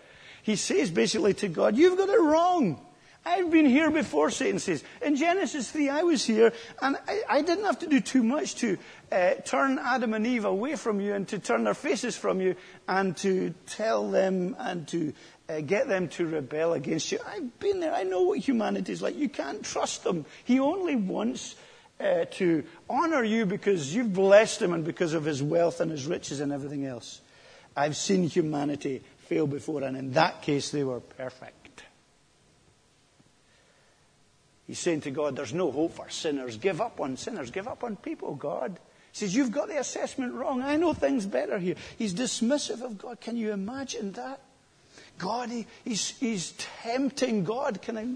He 0.43 0.55
says 0.55 0.89
basically 0.91 1.33
to 1.35 1.49
God, 1.49 1.75
You've 1.75 1.97
got 1.97 2.07
it 2.07 2.21
wrong. 2.21 2.86
I've 3.27 3.51
been 3.51 3.65
here 3.65 3.91
before, 3.91 4.31
Satan 4.31 4.57
says. 4.57 4.85
In 5.01 5.17
Genesis 5.17 5.69
3, 5.69 5.89
I 5.89 6.03
was 6.03 6.23
here, 6.23 6.53
and 6.81 6.95
I, 7.09 7.23
I 7.29 7.41
didn't 7.41 7.65
have 7.65 7.79
to 7.79 7.87
do 7.87 7.99
too 7.99 8.23
much 8.23 8.55
to 8.55 8.77
uh, 9.11 9.33
turn 9.43 9.79
Adam 9.79 10.13
and 10.13 10.25
Eve 10.25 10.45
away 10.45 10.77
from 10.77 11.01
you 11.01 11.13
and 11.13 11.27
to 11.27 11.37
turn 11.37 11.65
their 11.65 11.73
faces 11.73 12.15
from 12.15 12.39
you 12.39 12.55
and 12.87 13.17
to 13.17 13.53
tell 13.65 14.09
them 14.09 14.55
and 14.57 14.87
to 14.87 15.13
uh, 15.49 15.59
get 15.59 15.89
them 15.89 16.07
to 16.09 16.25
rebel 16.25 16.71
against 16.71 17.11
you. 17.11 17.19
I've 17.27 17.59
been 17.59 17.81
there. 17.81 17.93
I 17.93 18.03
know 18.03 18.21
what 18.21 18.39
humanity 18.39 18.93
is 18.93 19.01
like. 19.01 19.17
You 19.17 19.27
can't 19.27 19.61
trust 19.61 20.05
them. 20.05 20.25
He 20.45 20.61
only 20.61 20.95
wants 20.95 21.57
uh, 21.99 22.25
to 22.31 22.63
honor 22.89 23.25
you 23.25 23.45
because 23.45 23.93
you've 23.93 24.13
blessed 24.13 24.61
him 24.61 24.71
and 24.71 24.85
because 24.85 25.13
of 25.13 25.25
his 25.25 25.43
wealth 25.43 25.81
and 25.81 25.91
his 25.91 26.07
riches 26.07 26.39
and 26.39 26.53
everything 26.53 26.85
else. 26.85 27.19
I've 27.75 27.97
seen 27.97 28.23
humanity 28.29 29.03
fail 29.17 29.47
before, 29.47 29.83
and 29.83 29.97
in 29.97 30.13
that 30.13 30.41
case, 30.43 30.71
they 30.71 30.85
were 30.85 31.01
perfect. 31.01 31.66
He's 34.67 34.79
saying 34.79 35.01
to 35.01 35.11
God, 35.11 35.35
There's 35.35 35.53
no 35.53 35.71
hope 35.71 35.93
for 35.93 36.09
sinners. 36.09 36.57
Give 36.57 36.81
up 36.81 36.99
on 36.99 37.15
sinners. 37.17 37.49
Give 37.51 37.67
up 37.67 37.83
on 37.83 37.95
people, 37.95 38.35
God. 38.35 38.77
He 39.13 39.19
says, 39.19 39.33
You've 39.33 39.51
got 39.51 39.69
the 39.69 39.79
assessment 39.79 40.33
wrong. 40.33 40.61
I 40.61 40.75
know 40.75 40.93
things 40.93 41.25
better 41.25 41.57
here. 41.57 41.75
He's 41.97 42.13
dismissive 42.13 42.81
of 42.81 42.97
God. 42.97 43.21
Can 43.21 43.37
you 43.37 43.53
imagine 43.53 44.11
that? 44.13 44.41
God, 45.17 45.49
he, 45.49 45.65
he's, 45.83 46.09
he's 46.19 46.51
tempting 46.83 47.43
God. 47.43 47.81
Can 47.81 47.97
I 47.97 48.07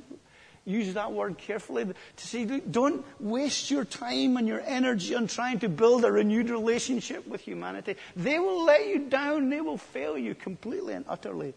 use 0.65 0.93
that 0.93 1.13
word 1.13 1.37
carefully? 1.37 1.85
To 1.85 2.27
say, 2.27 2.45
don't 2.45 3.03
waste 3.19 3.71
your 3.71 3.85
time 3.85 4.37
and 4.37 4.47
your 4.47 4.61
energy 4.61 5.15
on 5.15 5.27
trying 5.27 5.59
to 5.59 5.69
build 5.69 6.03
a 6.03 6.11
renewed 6.11 6.49
relationship 6.49 7.25
with 7.27 7.41
humanity. 7.41 7.95
They 8.15 8.37
will 8.39 8.65
let 8.65 8.87
you 8.87 8.99
down. 8.99 9.49
They 9.49 9.61
will 9.61 9.77
fail 9.77 10.17
you 10.17 10.35
completely 10.35 10.93
and 10.93 11.05
utterly. 11.07 11.53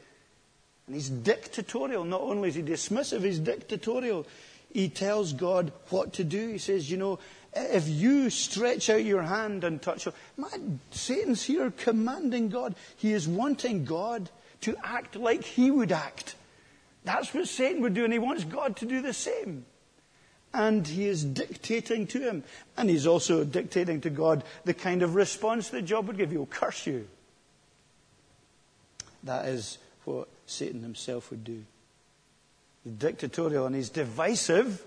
And 0.87 0.95
he's 0.95 1.11
dictatorial. 1.11 2.05
Not 2.05 2.21
only 2.21 2.49
is 2.49 2.55
he 2.55 2.63
dismissive, 2.63 3.23
he's 3.23 3.39
dictatorial 3.39 4.27
he 4.75 4.89
tells 4.89 5.33
God 5.33 5.73
what 5.89 6.15
to 6.15 6.25
do. 6.25 6.49
He 6.49 6.59
says, 6.59 6.91
you 6.91 6.99
know, 6.99 7.21
if 7.55 7.89
you 7.89 8.29
stretch 8.29 8.91
out 8.91 9.05
your 9.05 9.23
hand 9.23 9.63
and 9.63 9.81
touch, 9.81 10.07
man, 10.37 10.81
Satan's 10.91 11.45
here 11.45 11.71
commanding 11.71 12.49
God. 12.49 12.75
He 12.97 13.13
is 13.13 13.29
wanting 13.29 13.85
God 13.85 14.29
to 14.63 14.77
act 14.83 15.15
like 15.15 15.45
he 15.45 15.71
would 15.71 15.93
act. 15.93 16.35
That's 17.05 17.33
what 17.33 17.47
Satan 17.47 17.83
would 17.83 17.95
do, 17.95 18.03
and 18.03 18.13
he 18.13 18.19
wants 18.19 18.45
God 18.45 18.77
to 18.77 18.87
do 18.87 19.01
the 19.01 19.13
same. 19.13 19.65
And 20.53 20.87
he 20.87 21.07
is 21.07 21.25
dictating 21.25 22.07
to 22.09 22.19
him. 22.19 22.45
And 22.77 22.91
he's 22.91 23.07
also 23.07 23.45
dictating 23.45 24.01
to 24.03 24.11
God 24.11 24.43
the 24.65 24.75
kind 24.75 25.03
of 25.03 25.15
response 25.15 25.69
that 25.71 25.83
Job 25.83 26.09
would 26.09 26.17
give. 26.17 26.31
He'll 26.31 26.47
curse 26.47 26.87
you. 26.87 27.07
That 29.23 29.47
is 29.47 29.79
what 30.05 30.29
Satan 30.47 30.83
himself 30.83 31.31
would 31.31 31.45
do. 31.45 31.65
Dictatorial 32.87 33.67
and 33.67 33.75
he's 33.75 33.89
divisive 33.89 34.85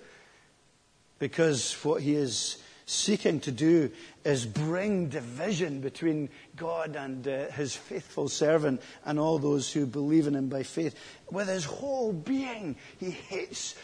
because 1.19 1.73
what 1.83 2.01
he 2.01 2.15
is 2.15 2.57
seeking 2.85 3.39
to 3.41 3.51
do 3.51 3.91
is 4.23 4.45
bring 4.45 5.09
division 5.09 5.81
between 5.81 6.29
God 6.55 6.95
and 6.95 7.27
uh, 7.27 7.47
his 7.47 7.75
faithful 7.75 8.29
servant 8.29 8.81
and 9.05 9.19
all 9.19 9.39
those 9.39 9.71
who 9.71 9.85
believe 9.85 10.25
in 10.25 10.35
him 10.35 10.47
by 10.47 10.63
faith. 10.63 10.95
With 11.29 11.49
his 11.49 11.65
whole 11.65 12.13
being, 12.13 12.77
he 12.97 13.11
hates 13.11 13.75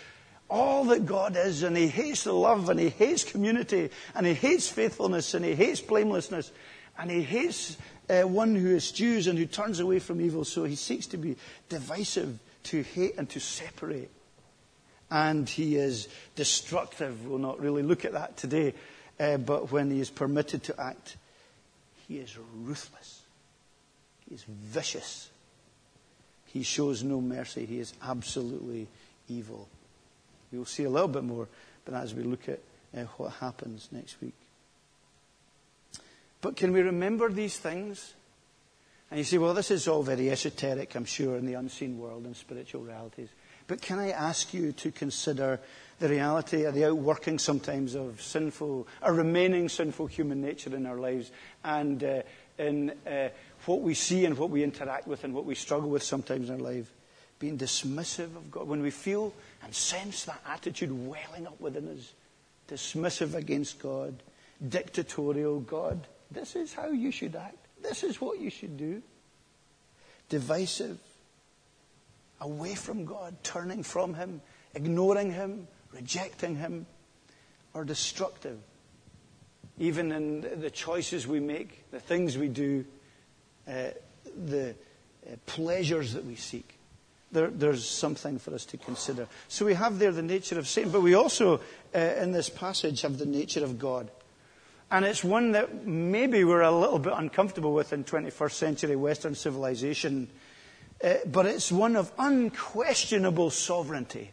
all 0.50 0.86
that 0.86 1.05
God 1.05 1.36
is 1.36 1.63
and 1.63 1.75
he 1.75 1.88
hates 1.88 2.24
the 2.24 2.34
love 2.34 2.70
and 2.70 2.79
he 2.79 2.89
hates 2.89 3.24
community 3.25 3.89
and 4.15 4.25
he 4.25 4.34
hates 4.34 4.70
faithfulness 4.70 5.34
and 5.34 5.43
he 5.43 5.53
hates 5.53 5.82
blamelessness 5.82 6.51
and 6.98 7.12
he 7.12 7.24
hates 7.24 7.77
uh, 8.10 8.22
one 8.22 8.55
who 8.55 8.75
eschews 8.75 9.27
and 9.27 9.38
who 9.38 9.46
turns 9.46 9.79
away 9.82 10.00
from 10.00 10.22
evil. 10.22 10.46
So 10.46 10.63
he 10.63 10.75
seeks 10.75 11.08
to 11.08 11.17
be 11.17 11.36
divisive 11.67 12.39
to 12.63 12.82
hate 12.82 13.15
and 13.17 13.29
to 13.29 13.39
separate. 13.39 14.10
And 15.12 15.48
he 15.48 15.75
is 15.75 16.08
destructive. 16.36 17.27
We'll 17.27 17.39
not 17.39 17.60
really 17.60 17.84
look 17.84 18.05
at 18.05 18.13
that 18.13 18.38
today. 18.38 18.74
Uh, 19.20 19.38
but 19.38 19.72
when 19.72 19.91
he 19.91 20.00
is 20.00 20.10
permitted 20.10 20.63
to 20.63 20.82
act, 20.82 21.17
he 22.08 22.17
is 22.17 22.36
ruthless. 22.63 23.22
He 24.27 24.36
is 24.36 24.43
vicious. 24.43 25.29
He 26.48 26.63
shows 26.63 27.03
no 27.03 27.22
mercy. 27.22 27.65
He 27.65 27.79
is 27.79 27.93
absolutely 28.01 28.88
evil. 29.27 29.67
We 30.51 30.58
will 30.58 30.65
see 30.65 30.84
a 30.84 30.89
little 30.89 31.08
bit 31.08 31.24
more, 31.24 31.48
but 31.86 31.93
as 31.96 32.13
we 32.13 32.24
look 32.24 32.48
at 32.50 32.60
uh, 32.96 33.03
what 33.17 33.34
happens 33.34 33.89
next 33.91 34.22
week. 34.22 34.36
But 36.41 36.55
can 36.55 36.74
we 36.74 36.82
remember 36.82 37.32
these 37.32 37.58
things? 37.58 38.13
And 39.13 39.20
you 39.20 39.25
say, 39.25 39.38
well, 39.38 39.53
this 39.53 39.70
is 39.70 39.88
all 39.88 40.01
very 40.01 40.32
esoteric, 40.32 40.96
I'm 40.96 41.05
sure, 41.05 41.38
in 41.38 41.46
the 41.46 41.53
unseen 41.53 42.00
world 42.00 42.25
and 42.25 42.36
spiritual 42.36 42.82
realities. 42.82 43.29
But 43.67 43.79
can 43.79 44.00
I 44.00 44.10
ask 44.10 44.55
you 44.55 44.72
to 44.72 44.91
consider 44.91 45.60
the 46.00 46.10
reality 46.10 46.63
of 46.63 46.74
the 46.74 46.86
outworking 46.86 47.38
sometimes 47.38 47.93
of 47.93 48.20
sinful, 48.20 48.88
or 49.03 49.13
remaining 49.13 49.70
sinful 49.70 50.08
human 50.08 50.41
nature 50.41 50.75
in 50.75 50.88
our 50.88 50.98
lives 50.98 51.29
and 51.63 52.03
uh, 52.03 52.22
in 52.58 52.89
uh, 53.05 53.29
what 53.67 53.82
we 53.82 53.93
see 53.93 54.25
and 54.25 54.36
what 54.36 54.50
we 54.50 54.63
interact 54.63 55.05
with 55.05 55.24
and 55.24 55.36
what 55.36 55.46
we 55.46 55.53
struggle 55.53 55.91
with 55.91 56.01
sometimes 56.01 56.50
in 56.50 56.55
our 56.55 56.62
life? 56.62 56.91
Being 57.38 57.60
dismissive 57.60 58.36
of 58.36 58.50
God. 58.50 58.67
When 58.67 58.82
we 58.82 58.89
feel 58.89 59.32
and 59.63 59.75
sense 59.75 60.25
that 60.25 60.41
attitude 60.48 60.91
welling 60.91 61.46
up 61.46 61.62
within 61.62 61.88
us, 61.88 62.13
dismissive 62.67 63.36
against 63.36 63.77
God, 63.77 64.24
dictatorial 64.67 65.60
God, 65.60 66.08
this 66.32 66.55
is 66.55 66.74
how 66.74 66.89
you 66.89 67.12
should 67.12 67.36
act. 67.36 67.62
This 67.84 68.04
is 68.04 68.20
what 68.20 68.40
you 68.40 68.50
should 68.50 68.78
do. 68.78 69.02
Divisive, 70.30 70.98
away 72.42 72.75
from 72.75 73.06
God, 73.06 73.36
turning 73.44 73.84
from 73.84 74.13
Him, 74.13 74.42
ignoring 74.74 75.32
Him, 75.32 75.68
rejecting 75.94 76.56
Him, 76.56 76.86
or 77.74 77.84
destructive. 77.84 78.58
Even 79.78 80.12
in 80.12 80.62
the 80.62 80.72
choices 80.72 81.28
we 81.28 81.40
make, 81.40 81.90
the 81.92 82.00
things 82.00 82.38
we 82.38 82.48
do, 82.48 82.86
uh, 83.68 83.90
the 84.48 84.75
uh, 85.25 85.36
pleasures 85.46 86.13
that 86.13 86.25
we 86.25 86.36
seek. 86.36 86.78
There, 87.32 87.48
there's 87.48 87.88
something 87.88 88.38
for 88.38 88.54
us 88.54 88.66
to 88.66 88.78
consider. 88.78 89.28
So 89.48 89.66
we 89.66 89.74
have 89.74 89.98
there 89.98 90.12
the 90.12 90.22
nature 90.22 90.60
of 90.60 90.68
Satan, 90.68 90.92
but 90.92 91.02
we 91.02 91.16
also, 91.16 91.60
uh, 91.96 92.00
in 92.00 92.32
this 92.32 92.50
passage, 92.50 93.02
have 93.02 93.18
the 93.18 93.25
nature 93.25 93.63
of 93.63 93.80
God. 93.80 94.10
And 94.93 95.05
it's 95.05 95.23
one 95.23 95.53
that 95.53 95.88
maybe 95.88 96.43
we're 96.43 96.62
a 96.62 96.71
little 96.71 97.00
bit 97.00 97.13
uncomfortable 97.15 97.73
with 97.73 97.93
in 97.93 98.03
21st 98.03 98.51
century 98.51 98.95
Western 98.95 99.33
civilization, 99.33 100.29
uh, 101.03 101.15
but 101.25 101.47
it's 101.47 101.71
one 101.71 101.95
of 101.95 102.12
unquestionable 102.19 103.50
sovereignty. 103.50 104.29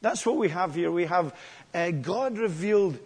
That's 0.00 0.24
what 0.24 0.38
we 0.38 0.48
have 0.48 0.74
here. 0.74 0.90
We 0.90 1.04
have 1.04 1.34
uh, 1.74 1.90
God 1.90 2.38
revealed 2.38 2.98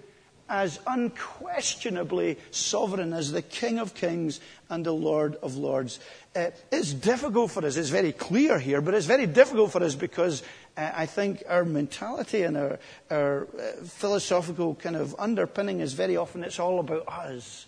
as 0.48 0.78
unquestionably 0.86 2.38
sovereign 2.52 3.14
as 3.14 3.32
the 3.32 3.42
King 3.42 3.80
of 3.80 3.94
Kings 3.94 4.38
and 4.68 4.86
the 4.86 4.94
Lord 4.94 5.34
of 5.42 5.56
Lords. 5.56 5.98
Uh, 6.36 6.50
it's 6.70 6.92
difficult 6.92 7.50
for 7.50 7.66
us. 7.66 7.76
It's 7.76 7.88
very 7.88 8.12
clear 8.12 8.60
here, 8.60 8.80
but 8.80 8.94
it's 8.94 9.06
very 9.06 9.26
difficult 9.26 9.72
for 9.72 9.82
us 9.82 9.96
because 9.96 10.44
I 10.76 11.06
think 11.06 11.42
our 11.48 11.64
mentality 11.64 12.42
and 12.42 12.56
our, 12.56 12.78
our 13.10 13.42
uh, 13.44 13.84
philosophical 13.84 14.74
kind 14.74 14.96
of 14.96 15.14
underpinning 15.18 15.80
is 15.80 15.92
very 15.92 16.16
often 16.16 16.44
it's 16.44 16.58
all 16.58 16.80
about 16.80 17.08
us. 17.08 17.66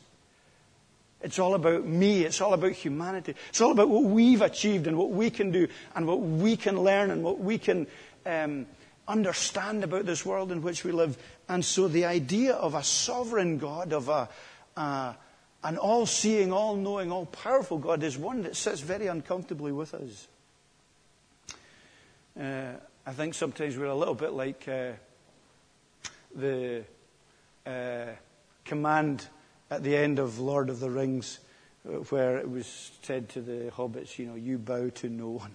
It's 1.20 1.38
all 1.38 1.54
about 1.54 1.84
me. 1.84 2.22
It's 2.22 2.40
all 2.40 2.52
about 2.52 2.72
humanity. 2.72 3.34
It's 3.48 3.60
all 3.60 3.70
about 3.72 3.88
what 3.88 4.04
we've 4.04 4.42
achieved 4.42 4.86
and 4.86 4.96
what 4.96 5.10
we 5.10 5.30
can 5.30 5.50
do 5.50 5.68
and 5.94 6.06
what 6.06 6.20
we 6.20 6.56
can 6.56 6.80
learn 6.80 7.10
and 7.10 7.22
what 7.22 7.38
we 7.38 7.58
can 7.58 7.86
um, 8.26 8.66
understand 9.06 9.84
about 9.84 10.06
this 10.06 10.26
world 10.26 10.50
in 10.50 10.62
which 10.62 10.84
we 10.84 10.92
live. 10.92 11.16
And 11.48 11.64
so 11.64 11.88
the 11.88 12.06
idea 12.06 12.54
of 12.54 12.74
a 12.74 12.82
sovereign 12.82 13.58
God, 13.58 13.92
of 13.92 14.08
a, 14.08 14.28
uh, 14.76 15.12
an 15.62 15.76
all 15.76 16.06
seeing, 16.06 16.52
all 16.52 16.76
knowing, 16.76 17.12
all 17.12 17.26
powerful 17.26 17.78
God 17.78 18.02
is 18.02 18.18
one 18.18 18.42
that 18.42 18.56
sits 18.56 18.80
very 18.80 19.06
uncomfortably 19.06 19.70
with 19.70 19.94
us. 19.94 20.28
Uh, 22.38 22.72
I 23.04 23.10
think 23.12 23.34
sometimes 23.34 23.76
we're 23.76 23.86
a 23.86 23.96
little 23.96 24.14
bit 24.14 24.32
like 24.32 24.68
uh, 24.68 24.92
the 26.36 26.84
uh, 27.66 28.06
command 28.64 29.26
at 29.72 29.82
the 29.82 29.96
end 29.96 30.20
of 30.20 30.38
Lord 30.38 30.70
of 30.70 30.78
the 30.78 30.88
Rings, 30.88 31.40
uh, 31.84 31.94
where 32.10 32.38
it 32.38 32.48
was 32.48 32.92
said 33.02 33.28
to 33.30 33.40
the 33.40 33.72
hobbits, 33.72 34.20
you 34.20 34.26
know, 34.26 34.36
you 34.36 34.56
bow 34.56 34.88
to 34.90 35.08
no 35.08 35.30
one. 35.30 35.50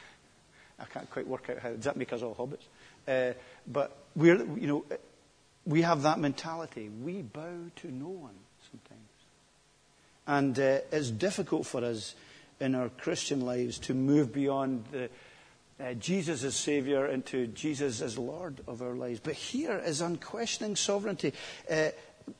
I 0.80 0.84
can't 0.86 1.08
quite 1.10 1.28
work 1.28 1.48
out 1.48 1.60
how, 1.60 1.68
does 1.70 1.84
that 1.84 1.96
make 1.96 2.12
us 2.12 2.22
all 2.22 2.34
hobbits? 2.34 2.66
Uh, 3.06 3.34
but 3.68 3.96
we're, 4.16 4.44
you 4.58 4.66
know, 4.66 4.84
we 5.64 5.82
have 5.82 6.02
that 6.02 6.18
mentality. 6.18 6.88
We 6.88 7.22
bow 7.22 7.70
to 7.76 7.88
no 7.88 8.08
one 8.08 8.34
sometimes. 8.68 9.00
And 10.26 10.58
uh, 10.58 10.84
it's 10.90 11.12
difficult 11.12 11.66
for 11.66 11.84
us 11.84 12.16
in 12.58 12.74
our 12.74 12.88
Christian 12.88 13.42
lives 13.42 13.78
to 13.78 13.94
move 13.94 14.32
beyond 14.32 14.86
the, 14.90 15.08
uh, 15.80 15.94
Jesus 15.94 16.44
as 16.44 16.54
Savior 16.54 17.06
into 17.06 17.46
Jesus 17.46 18.00
as 18.00 18.18
Lord 18.18 18.60
of 18.66 18.82
our 18.82 18.94
lives. 18.94 19.20
But 19.20 19.34
here 19.34 19.78
is 19.78 20.00
unquestioning 20.00 20.76
sovereignty. 20.76 21.32
Uh, 21.70 21.88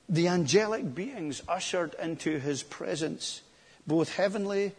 the 0.09 0.29
angelic 0.29 0.95
beings 0.95 1.43
ushered 1.49 1.95
into 2.01 2.39
his 2.39 2.63
presence, 2.63 3.43
both 3.87 4.15
heavenly 4.15 4.73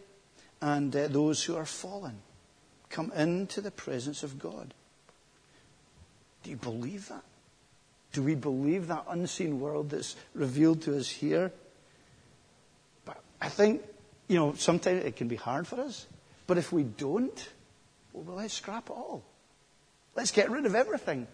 and 0.60 0.94
uh, 0.94 1.08
those 1.08 1.42
who 1.42 1.56
are 1.56 1.66
fallen, 1.66 2.22
come 2.88 3.12
into 3.12 3.60
the 3.60 3.70
presence 3.70 4.22
of 4.22 4.38
God. 4.38 4.72
Do 6.42 6.50
you 6.50 6.56
believe 6.56 7.08
that? 7.08 7.24
Do 8.12 8.22
we 8.22 8.34
believe 8.34 8.88
that 8.88 9.04
unseen 9.08 9.58
world 9.60 9.90
that's 9.90 10.16
revealed 10.34 10.82
to 10.82 10.96
us 10.96 11.08
here? 11.08 11.50
But 13.04 13.20
I 13.40 13.48
think, 13.48 13.82
you 14.28 14.36
know, 14.36 14.54
sometimes 14.54 15.04
it 15.04 15.16
can 15.16 15.28
be 15.28 15.36
hard 15.36 15.66
for 15.66 15.80
us. 15.80 16.06
But 16.46 16.58
if 16.58 16.72
we 16.72 16.82
don't, 16.82 17.48
well, 18.12 18.36
let's 18.36 18.54
scrap 18.54 18.90
it 18.90 18.92
all. 18.92 19.24
Let's 20.14 20.30
get 20.30 20.50
rid 20.50 20.66
of 20.66 20.74
everything. 20.74 21.26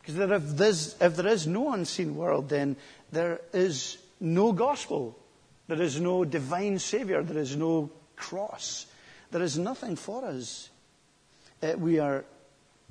Because 0.00 0.18
if, 0.18 0.56
there's, 0.56 0.96
if 1.00 1.16
there 1.16 1.26
is 1.26 1.46
no 1.46 1.72
unseen 1.72 2.16
world, 2.16 2.48
then 2.48 2.76
there 3.10 3.40
is 3.52 3.98
no 4.20 4.52
gospel. 4.52 5.18
There 5.66 5.80
is 5.82 6.00
no 6.00 6.24
divine 6.24 6.78
Savior. 6.78 7.22
There 7.22 7.42
is 7.42 7.56
no 7.56 7.90
cross. 8.16 8.86
There 9.30 9.42
is 9.42 9.58
nothing 9.58 9.96
for 9.96 10.24
us. 10.24 10.70
Uh, 11.62 11.74
we 11.76 11.98
are 11.98 12.24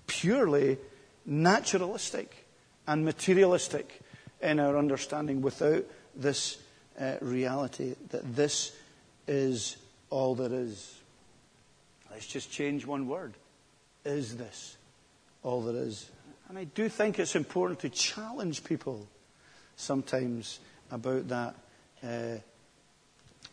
purely 0.06 0.78
naturalistic 1.26 2.45
and 2.86 3.04
materialistic 3.04 4.00
in 4.41 4.60
our 4.60 4.78
understanding 4.78 5.41
without 5.41 5.86
this 6.15 6.58
uh, 7.00 7.15
reality 7.21 7.95
that 8.10 8.36
this 8.36 8.71
is 9.28 9.78
all 10.10 10.36
there 10.36 10.54
is. 10.54 10.96
Let's 12.17 12.25
just 12.25 12.51
change 12.51 12.84
one 12.84 13.08
word. 13.08 13.36
Is 14.03 14.38
this 14.38 14.75
all 15.43 15.62
there 15.62 15.84
is? 15.84 16.10
And 16.49 16.58
I 16.58 16.63
do 16.63 16.89
think 16.89 17.19
it's 17.19 17.36
important 17.36 17.82
to 17.82 17.89
challenge 17.89 18.63
people 18.63 19.08
sometimes 19.75 20.60
about 20.89 21.27
that 21.27 21.56
uh, 22.03 22.39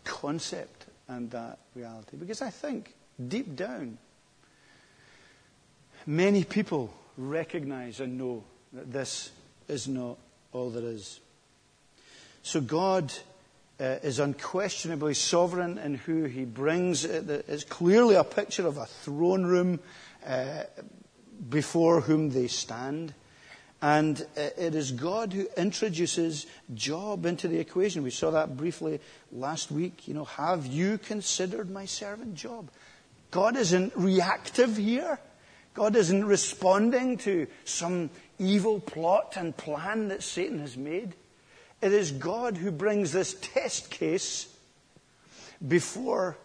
concept 0.03 0.87
and 1.09 1.31
that 1.33 1.59
reality. 1.75 2.17
Because 2.17 2.41
I 2.41 2.49
think 2.49 2.95
deep 3.29 3.55
down, 3.55 3.99
many 6.07 6.43
people 6.43 6.91
recognize 7.19 8.01
and 8.01 8.17
know 8.17 8.45
that 8.73 8.91
this 8.91 9.31
is 9.69 9.89
not 9.89 10.17
all 10.55 10.71
there 10.71 10.91
is. 10.91 11.21
So 12.43 12.63
God 12.63 13.13
uh, 13.81 13.99
is 14.03 14.19
unquestionably 14.19 15.15
sovereign 15.15 15.79
in 15.79 15.95
who 15.95 16.25
he 16.25 16.45
brings. 16.45 17.05
It's 17.05 17.65
clearly 17.65 18.15
a 18.15 18.25
picture 18.25 18.67
of 18.67 18.77
a 18.77 18.87
throne 18.87 19.45
room 19.45 19.81
uh, 20.27 20.65
before 21.49 22.01
whom 22.01 22.31
they 22.31 22.47
stand. 22.47 23.15
And 23.83 24.21
uh, 24.37 24.49
it 24.57 24.75
is 24.75 24.93
God 24.93 25.33
who 25.33 25.47
introduces 25.57 26.47
Job 26.73 27.27
into 27.27 27.49
the 27.49 27.59
equation. 27.59 28.03
We 28.03 28.11
saw 28.11 28.31
that 28.31 28.57
briefly 28.57 29.01
last 29.31 29.71
week. 29.71 30.09
You 30.09 30.15
know, 30.15 30.25
have 30.25 30.67
you 30.67 30.97
considered 30.97 31.71
my 31.71 31.85
servant 31.85 32.35
Job? 32.35 32.71
God 33.31 33.57
isn't 33.57 33.93
reactive 33.97 34.77
here. 34.77 35.19
God 35.75 35.97
isn't 35.97 36.25
responding 36.25 37.19
to 37.19 37.49
some 37.65 38.09
evil 38.39 38.79
plot 38.79 39.35
and 39.37 39.57
plan 39.57 40.09
that 40.09 40.23
Satan 40.23 40.61
has 40.61 40.77
made. 40.77 41.15
It 41.85 41.93
is 41.93 42.13
God 42.13 42.57
who 42.57 42.71
brings 42.71 43.13
this 43.13 43.37
test 43.43 43.91
case 43.91 44.49
before 45.69 46.39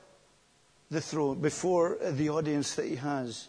the 0.92 1.00
throne, 1.00 1.40
before 1.40 1.96
the 2.02 2.28
audience 2.28 2.76
that 2.76 2.88
he 2.88 2.98
has. 2.98 3.48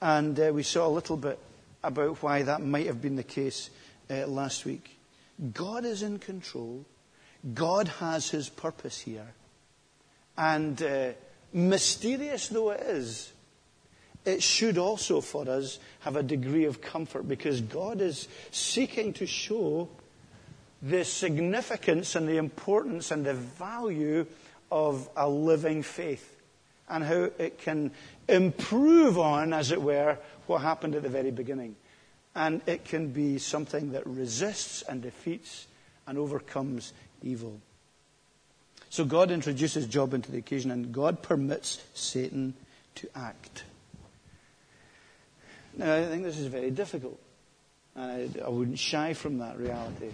And 0.00 0.38
uh, 0.38 0.52
we 0.54 0.62
saw 0.62 0.86
a 0.86 0.88
little 0.88 1.16
bit 1.16 1.40
about 1.82 2.22
why 2.22 2.42
that 2.44 2.62
might 2.62 2.86
have 2.86 3.02
been 3.02 3.16
the 3.16 3.24
case 3.24 3.70
uh, 4.08 4.28
last 4.28 4.64
week. 4.64 4.96
God 5.52 5.84
is 5.84 6.04
in 6.04 6.20
control. 6.20 6.84
God 7.52 7.88
has 7.88 8.30
his 8.30 8.48
purpose 8.48 9.00
here. 9.00 9.34
And 10.38 10.80
uh, 10.80 11.08
mysterious 11.52 12.46
though 12.46 12.70
it 12.70 12.82
is, 12.82 13.32
it 14.24 14.44
should 14.44 14.78
also 14.78 15.20
for 15.20 15.48
us 15.48 15.80
have 16.02 16.14
a 16.14 16.22
degree 16.22 16.66
of 16.66 16.80
comfort 16.80 17.26
because 17.26 17.60
God 17.62 18.00
is 18.00 18.28
seeking 18.52 19.12
to 19.14 19.26
show 19.26 19.88
the 20.82 21.04
significance 21.04 22.14
and 22.14 22.28
the 22.28 22.36
importance 22.36 23.10
and 23.10 23.24
the 23.24 23.34
value 23.34 24.26
of 24.70 25.08
a 25.16 25.28
living 25.28 25.82
faith 25.82 26.36
and 26.88 27.02
how 27.04 27.30
it 27.38 27.58
can 27.58 27.90
improve 28.28 29.18
on, 29.18 29.52
as 29.52 29.72
it 29.72 29.80
were, 29.82 30.18
what 30.46 30.62
happened 30.62 30.94
at 30.94 31.02
the 31.02 31.08
very 31.08 31.30
beginning. 31.30 31.74
And 32.34 32.60
it 32.66 32.84
can 32.84 33.08
be 33.08 33.38
something 33.38 33.92
that 33.92 34.06
resists 34.06 34.82
and 34.82 35.02
defeats 35.02 35.66
and 36.06 36.18
overcomes 36.18 36.92
evil. 37.22 37.60
So 38.90 39.04
God 39.04 39.30
introduces 39.30 39.86
Job 39.86 40.14
into 40.14 40.30
the 40.30 40.38
occasion 40.38 40.70
and 40.70 40.92
God 40.92 41.22
permits 41.22 41.82
Satan 41.94 42.54
to 42.96 43.08
act. 43.14 43.64
Now, 45.76 45.94
I 45.94 46.04
think 46.04 46.22
this 46.22 46.38
is 46.38 46.46
very 46.46 46.70
difficult. 46.70 47.20
And 47.94 48.36
I, 48.40 48.46
I 48.46 48.48
wouldn't 48.48 48.78
shy 48.78 49.14
from 49.14 49.38
that 49.38 49.58
reality. 49.58 50.10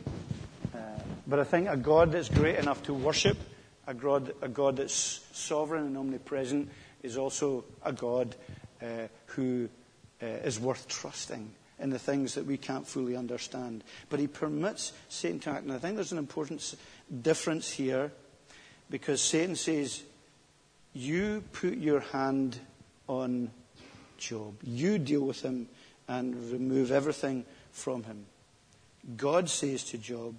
But 1.26 1.38
I 1.38 1.44
think 1.44 1.68
a 1.68 1.76
God 1.76 2.12
that's 2.12 2.28
great 2.28 2.56
enough 2.56 2.82
to 2.84 2.94
worship, 2.94 3.38
a 3.86 3.94
God, 3.94 4.32
a 4.42 4.48
God 4.48 4.76
that's 4.76 5.20
sovereign 5.32 5.86
and 5.86 5.96
omnipresent, 5.96 6.70
is 7.02 7.16
also 7.16 7.64
a 7.84 7.92
God 7.92 8.34
uh, 8.80 9.08
who 9.26 9.68
uh, 10.22 10.26
is 10.26 10.58
worth 10.58 10.88
trusting 10.88 11.50
in 11.78 11.90
the 11.90 11.98
things 11.98 12.34
that 12.34 12.46
we 12.46 12.56
can't 12.56 12.86
fully 12.86 13.16
understand. 13.16 13.82
But 14.08 14.20
he 14.20 14.26
permits 14.26 14.92
Satan 15.08 15.40
to 15.40 15.50
act. 15.50 15.64
And 15.64 15.72
I 15.72 15.78
think 15.78 15.96
there's 15.96 16.12
an 16.12 16.18
important 16.18 16.74
difference 17.22 17.70
here 17.70 18.12
Because 18.92 19.22
Satan 19.22 19.56
says, 19.56 20.02
You 20.92 21.42
put 21.52 21.78
your 21.78 22.00
hand 22.00 22.60
on 23.08 23.50
Job. 24.18 24.54
You 24.62 24.98
deal 24.98 25.22
with 25.22 25.40
him 25.40 25.66
and 26.06 26.52
remove 26.52 26.92
everything 26.92 27.46
from 27.72 28.02
him. 28.02 28.26
God 29.16 29.48
says 29.48 29.82
to 29.84 29.98
Job, 29.98 30.34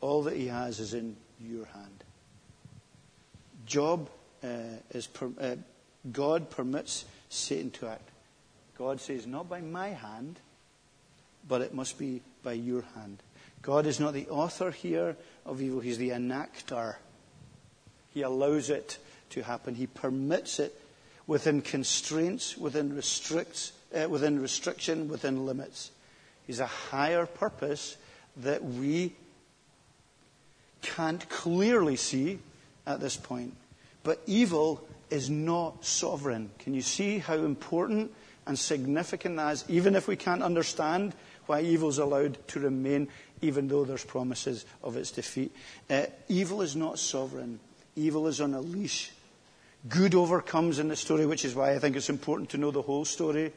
All 0.00 0.22
that 0.24 0.36
he 0.36 0.46
has 0.46 0.80
is 0.80 0.94
in 0.94 1.16
your 1.40 1.66
hand. 1.66 2.04
Job 3.66 4.08
uh, 4.42 4.48
is 4.90 5.06
per, 5.06 5.30
uh, 5.40 5.56
God 6.12 6.50
permits 6.50 7.04
Satan 7.28 7.70
to 7.72 7.88
act. 7.88 8.08
God 8.76 9.00
says, 9.00 9.26
not 9.26 9.48
by 9.48 9.60
my 9.60 9.88
hand, 9.88 10.38
but 11.48 11.62
it 11.62 11.74
must 11.74 11.98
be 11.98 12.22
by 12.42 12.52
your 12.52 12.84
hand. 12.94 13.22
God 13.62 13.86
is 13.86 13.98
not 13.98 14.14
the 14.14 14.28
author 14.28 14.70
here 14.70 15.16
of 15.44 15.60
evil, 15.60 15.80
He's 15.80 15.98
the 15.98 16.10
enactor. 16.10 16.96
He 18.14 18.22
allows 18.22 18.70
it 18.70 18.98
to 19.30 19.42
happen. 19.42 19.74
He 19.74 19.86
permits 19.86 20.60
it 20.60 20.80
within 21.26 21.60
constraints, 21.60 22.56
within, 22.56 22.94
restricts, 22.94 23.72
uh, 23.94 24.08
within 24.08 24.40
restriction, 24.40 25.08
within 25.08 25.44
limits. 25.44 25.90
He's 26.46 26.60
a 26.60 26.66
higher 26.66 27.26
purpose 27.26 27.96
that 28.38 28.64
we 28.64 29.14
can't 30.82 31.28
clearly 31.28 31.96
see 31.96 32.38
at 32.86 33.00
this 33.00 33.16
point. 33.16 33.54
But 34.02 34.20
evil 34.26 34.86
is 35.10 35.30
not 35.30 35.84
sovereign. 35.84 36.50
Can 36.58 36.74
you 36.74 36.82
see 36.82 37.18
how 37.18 37.34
important 37.34 38.12
and 38.46 38.58
significant 38.58 39.36
that 39.36 39.52
is, 39.52 39.64
even 39.68 39.94
if 39.94 40.08
we 40.08 40.16
can't 40.16 40.42
understand 40.42 41.14
why 41.46 41.60
evil 41.60 41.88
is 41.88 41.98
allowed 41.98 42.38
to 42.48 42.60
remain, 42.60 43.08
even 43.42 43.68
though 43.68 43.84
there's 43.84 44.04
promises 44.04 44.64
of 44.82 44.96
its 44.96 45.10
defeat? 45.10 45.54
Uh, 45.90 46.06
evil 46.28 46.62
is 46.62 46.74
not 46.74 46.98
sovereign, 46.98 47.60
evil 47.96 48.26
is 48.26 48.40
on 48.40 48.54
a 48.54 48.60
leash. 48.60 49.12
Good 49.88 50.14
overcomes 50.14 50.78
in 50.78 50.88
the 50.88 50.96
story, 50.96 51.24
which 51.26 51.44
is 51.44 51.54
why 51.54 51.72
I 51.72 51.78
think 51.78 51.96
it's 51.96 52.10
important 52.10 52.50
to 52.50 52.58
know 52.58 52.70
the 52.70 52.82
whole 52.82 53.04
story. 53.04 53.52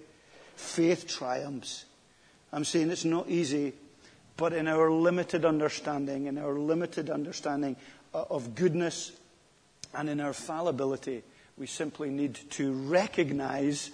Faith 0.56 1.08
triumphs. 1.08 1.86
I'm 2.54 2.66
saying 2.66 2.92
it's 2.92 3.06
not 3.06 3.30
easy, 3.30 3.74
but 4.38 4.54
in 4.54 4.67
our 4.67 4.91
limited 4.91 5.46
understanding, 5.46 6.28
in 6.28 6.38
our 6.38 6.58
limited 6.58 7.10
understanding 7.10 7.76
uh, 8.13 8.24
of 8.30 8.56
goodness 8.56 9.12
and 9.94 10.10
in 10.10 10.20
our 10.20 10.34
fallibility, 10.34 11.24
we 11.58 11.67
simply 11.67 12.10
need 12.10 12.36
to 12.52 12.74
recognize 12.74 13.91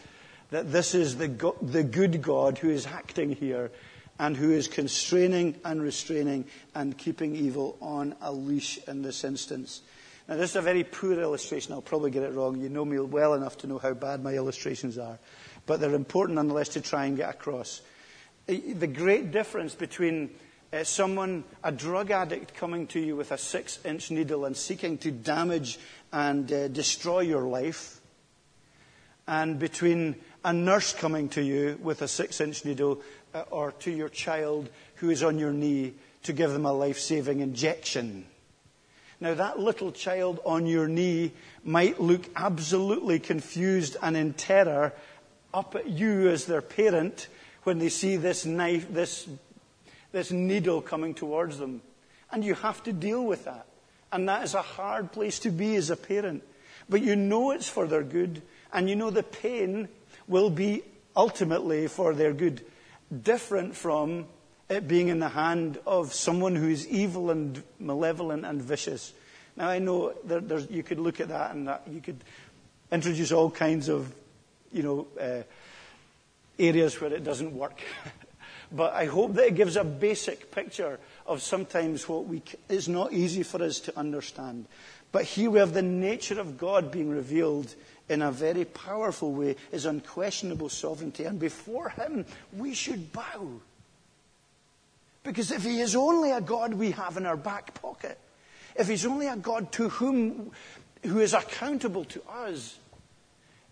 that 0.52 0.72
this 0.72 0.96
is 0.96 1.18
the, 1.18 1.54
the 1.62 1.84
good 1.84 2.22
God 2.22 2.58
who 2.58 2.70
is 2.70 2.86
acting 2.86 3.32
here 3.32 3.72
and 4.20 4.36
who 4.36 4.52
is 4.52 4.68
constraining 4.68 5.56
and 5.64 5.82
restraining 5.82 6.46
and 6.74 6.98
keeping 6.98 7.36
evil 7.36 7.78
on 7.82 8.16
a 8.22 8.32
leash 8.32 8.80
in 8.88 9.02
this 9.02 9.24
instance. 9.24 9.82
Now, 10.28 10.36
this 10.36 10.52
is 10.52 10.56
a 10.58 10.62
very 10.62 10.84
poor 10.84 11.20
illustration. 11.20 11.74
I'll 11.74 11.82
probably 11.82 12.12
get 12.12 12.24
it 12.24 12.34
wrong. 12.34 12.60
You 12.60 12.70
know 12.70 12.84
me 12.84 13.00
well 13.00 13.34
enough 13.34 13.58
to 13.60 13.68
know 13.68 13.78
how 13.78 13.94
bad 13.94 14.24
my 14.24 14.34
illustrations 14.34 14.98
are. 14.98 15.20
But 15.66 15.80
they're 15.80 15.94
important 15.94 16.36
nonetheless 16.36 16.70
to 16.70 16.82
try 16.82 17.06
and 17.06 17.16
get 17.16 17.30
across. 17.30 17.82
The 18.48 18.88
great 18.88 19.32
difference 19.32 19.76
between 19.76 20.30
uh, 20.72 20.86
someone, 20.86 21.44
a 21.66 21.72
drug 21.72 22.12
addict, 22.12 22.54
coming 22.54 22.88
to 22.88 23.00
you 23.00 23.18
with 23.18 23.34
a 23.34 23.38
six 23.38 23.78
inch 23.84 24.10
needle 24.10 24.46
and 24.46 24.56
seeking 24.56 24.98
to 25.00 25.12
damage 25.12 25.78
and 26.14 26.50
uh, 26.50 26.70
destroy 26.70 27.20
your 27.20 27.42
life, 27.42 28.00
and 29.28 29.60
between 29.60 30.16
a 30.46 30.54
nurse 30.54 30.94
coming 30.94 31.28
to 31.28 31.44
you 31.44 31.78
with 31.82 32.02
a 32.02 32.08
six 32.08 32.40
inch 32.40 32.64
needle 32.64 33.02
uh, 33.34 33.44
or 33.52 33.74
to 33.74 33.92
your 33.92 34.08
child 34.08 34.70
who 34.96 35.10
is 35.10 35.24
on 35.24 35.38
your 35.38 35.52
knee 35.52 35.94
to 36.24 36.32
give 36.32 36.52
them 36.54 36.66
a 36.66 36.72
life 36.72 37.00
saving 37.00 37.42
injection. 37.42 38.26
Now, 39.20 39.34
that 39.34 39.60
little 39.60 39.92
child 39.92 40.40
on 40.46 40.68
your 40.68 40.88
knee 40.88 41.34
might 41.66 42.00
look 42.00 42.30
absolutely 42.34 43.20
confused 43.20 43.98
and 44.02 44.16
in 44.16 44.32
terror 44.34 44.94
up 45.54 45.76
at 45.76 45.90
you 45.90 46.30
as 46.30 46.46
their 46.46 46.62
parent 46.62 47.28
when 47.68 47.80
they 47.80 47.90
see 47.90 48.16
this 48.16 48.46
knife, 48.46 48.88
this 48.90 49.28
this 50.14 50.32
needle 50.32 50.82
coming 50.82 51.14
towards 51.14 51.58
them. 51.58 51.82
And 52.32 52.42
you 52.42 52.56
have 52.56 52.82
to 52.84 52.94
deal 52.94 53.26
with 53.26 53.44
that. 53.44 53.66
And 54.10 54.30
that 54.30 54.46
is 54.46 54.54
a 54.54 54.62
hard 54.62 55.12
place 55.12 55.38
to 55.40 55.50
be 55.50 55.76
as 55.76 55.90
a 55.90 55.98
parent. 55.98 56.44
But 56.88 57.02
you 57.02 57.18
know 57.18 57.52
it's 57.52 57.68
for 57.68 57.86
their 57.86 58.04
good, 58.04 58.42
and 58.72 58.90
you 58.90 58.96
know 58.96 59.10
the 59.10 59.22
pain 59.22 59.90
will 60.30 60.50
be 60.50 60.82
ultimately 61.14 61.88
for 61.88 62.14
their 62.14 62.32
good, 62.32 62.64
different 63.12 63.76
from 63.76 64.28
it 64.70 64.88
being 64.88 65.10
in 65.10 65.20
the 65.20 65.28
hand 65.28 65.78
of 65.86 66.14
someone 66.14 66.56
who 66.56 66.70
is 66.70 66.88
evil 66.88 67.32
and 67.32 67.62
malevolent 67.80 68.46
and 68.46 68.62
vicious. 68.62 69.12
Now, 69.58 69.68
I 69.68 69.80
know 69.80 70.14
there, 70.24 70.60
you 70.60 70.84
could 70.84 71.00
look 71.00 71.20
at 71.20 71.28
that 71.28 71.54
and 71.54 71.68
that, 71.68 71.84
you 71.92 72.00
could 72.00 72.24
introduce 72.94 73.34
all 73.34 73.52
kinds 73.52 73.90
of, 73.90 74.14
you 74.72 74.84
know, 74.84 75.08
uh, 75.20 75.44
areas 76.60 77.00
where 77.00 77.14
it 77.14 77.24
doesn't 77.24 77.54
work. 77.54 77.82
But 78.72 78.94
I 78.94 79.06
hope 79.06 79.34
that 79.36 79.48
it 79.48 79.56
gives 79.56 79.78
a 79.78 79.84
basic 79.84 80.52
picture 80.52 81.00
of 81.26 81.42
sometimes 81.42 82.08
what 82.10 82.26
we, 82.26 82.42
is 82.68 82.90
not 82.90 83.14
easy 83.14 83.44
for 83.44 83.64
us 83.64 83.80
to 83.82 83.98
understand. 83.98 84.66
But 85.12 85.24
here 85.24 85.50
we 85.50 85.60
have 85.60 85.74
the 85.74 85.82
nature 85.82 86.40
of 86.40 86.58
God 86.58 86.92
being 86.92 87.10
revealed 87.10 87.74
in 88.10 88.22
a 88.22 88.32
very 88.32 88.66
powerful 88.66 89.32
way, 89.32 89.56
his 89.72 89.86
unquestionable 89.86 90.70
sovereignty. 90.70 91.24
And 91.24 91.40
before 91.40 91.90
him, 91.90 92.26
we 92.54 92.74
should 92.74 93.14
bow. 93.14 93.62
Because 95.24 95.52
if 95.52 95.64
he 95.64 95.80
is 95.80 95.96
only 95.96 96.32
a 96.32 96.42
God 96.42 96.74
we 96.74 96.92
have 96.92 97.18
in 97.18 97.26
our 97.26 97.38
back 97.38 97.74
pocket, 97.82 98.18
if 98.76 98.88
he's 98.88 99.06
only 99.06 99.28
a 99.28 99.36
God 99.36 99.72
to 99.74 99.90
whom, 99.90 100.52
who 101.04 101.20
is 101.20 101.34
accountable 101.34 102.06
to 102.06 102.22
us, 102.30 102.78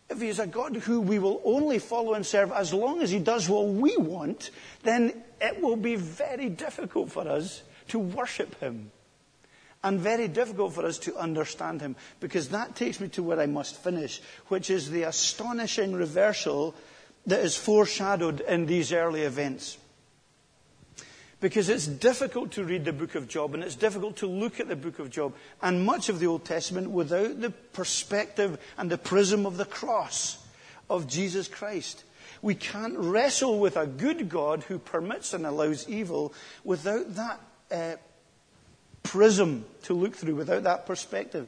if 0.09 0.21
he 0.21 0.27
is 0.27 0.39
a 0.39 0.47
God 0.47 0.75
who 0.75 1.01
we 1.01 1.19
will 1.19 1.41
only 1.43 1.79
follow 1.79 2.13
and 2.13 2.25
serve 2.25 2.51
as 2.51 2.73
long 2.73 3.01
as 3.01 3.09
he 3.09 3.19
does 3.19 3.49
what 3.49 3.67
we 3.67 3.97
want, 3.97 4.51
then 4.83 5.23
it 5.41 5.61
will 5.61 5.75
be 5.75 5.95
very 5.95 6.49
difficult 6.49 7.11
for 7.11 7.27
us 7.27 7.63
to 7.89 7.99
worship 7.99 8.59
him. 8.59 8.91
And 9.83 9.99
very 9.99 10.27
difficult 10.27 10.73
for 10.73 10.85
us 10.85 10.97
to 10.99 11.15
understand 11.15 11.81
him. 11.81 11.95
Because 12.19 12.49
that 12.49 12.75
takes 12.75 12.99
me 12.99 13.07
to 13.09 13.23
where 13.23 13.39
I 13.39 13.45
must 13.45 13.83
finish, 13.83 14.19
which 14.47 14.71
is 14.71 14.89
the 14.89 15.03
astonishing 15.03 15.93
reversal 15.93 16.73
that 17.27 17.39
is 17.39 17.55
foreshadowed 17.55 18.41
in 18.41 18.65
these 18.65 18.91
early 18.91 19.21
events. 19.21 19.77
Because 21.45 21.69
it's 21.69 21.85
difficult 21.85 22.53
to 22.53 22.63
read 22.63 22.85
the 22.85 22.91
book 22.91 23.13
of 23.13 23.27
Job 23.27 23.53
and 23.53 23.63
it's 23.63 23.75
difficult 23.75 24.15
to 24.15 24.25
look 24.25 24.59
at 24.59 24.67
the 24.67 24.75
book 24.75 24.97
of 24.97 25.11
Job 25.11 25.35
and 25.61 25.85
much 25.85 26.09
of 26.09 26.19
the 26.19 26.25
Old 26.25 26.43
Testament 26.43 26.89
without 26.89 27.39
the 27.39 27.51
perspective 27.51 28.57
and 28.79 28.89
the 28.89 28.97
prism 28.97 29.45
of 29.45 29.57
the 29.57 29.65
cross 29.65 30.43
of 30.89 31.05
Jesus 31.05 31.47
Christ. 31.47 32.03
We 32.41 32.55
can't 32.55 32.97
wrestle 32.97 33.59
with 33.59 33.77
a 33.77 33.85
good 33.85 34.27
God 34.27 34.63
who 34.63 34.79
permits 34.79 35.35
and 35.35 35.45
allows 35.45 35.87
evil 35.87 36.33
without 36.63 37.13
that 37.13 37.39
uh, 37.69 37.97
prism 39.03 39.65
to 39.83 39.93
look 39.93 40.15
through, 40.15 40.33
without 40.33 40.63
that 40.63 40.87
perspective. 40.87 41.45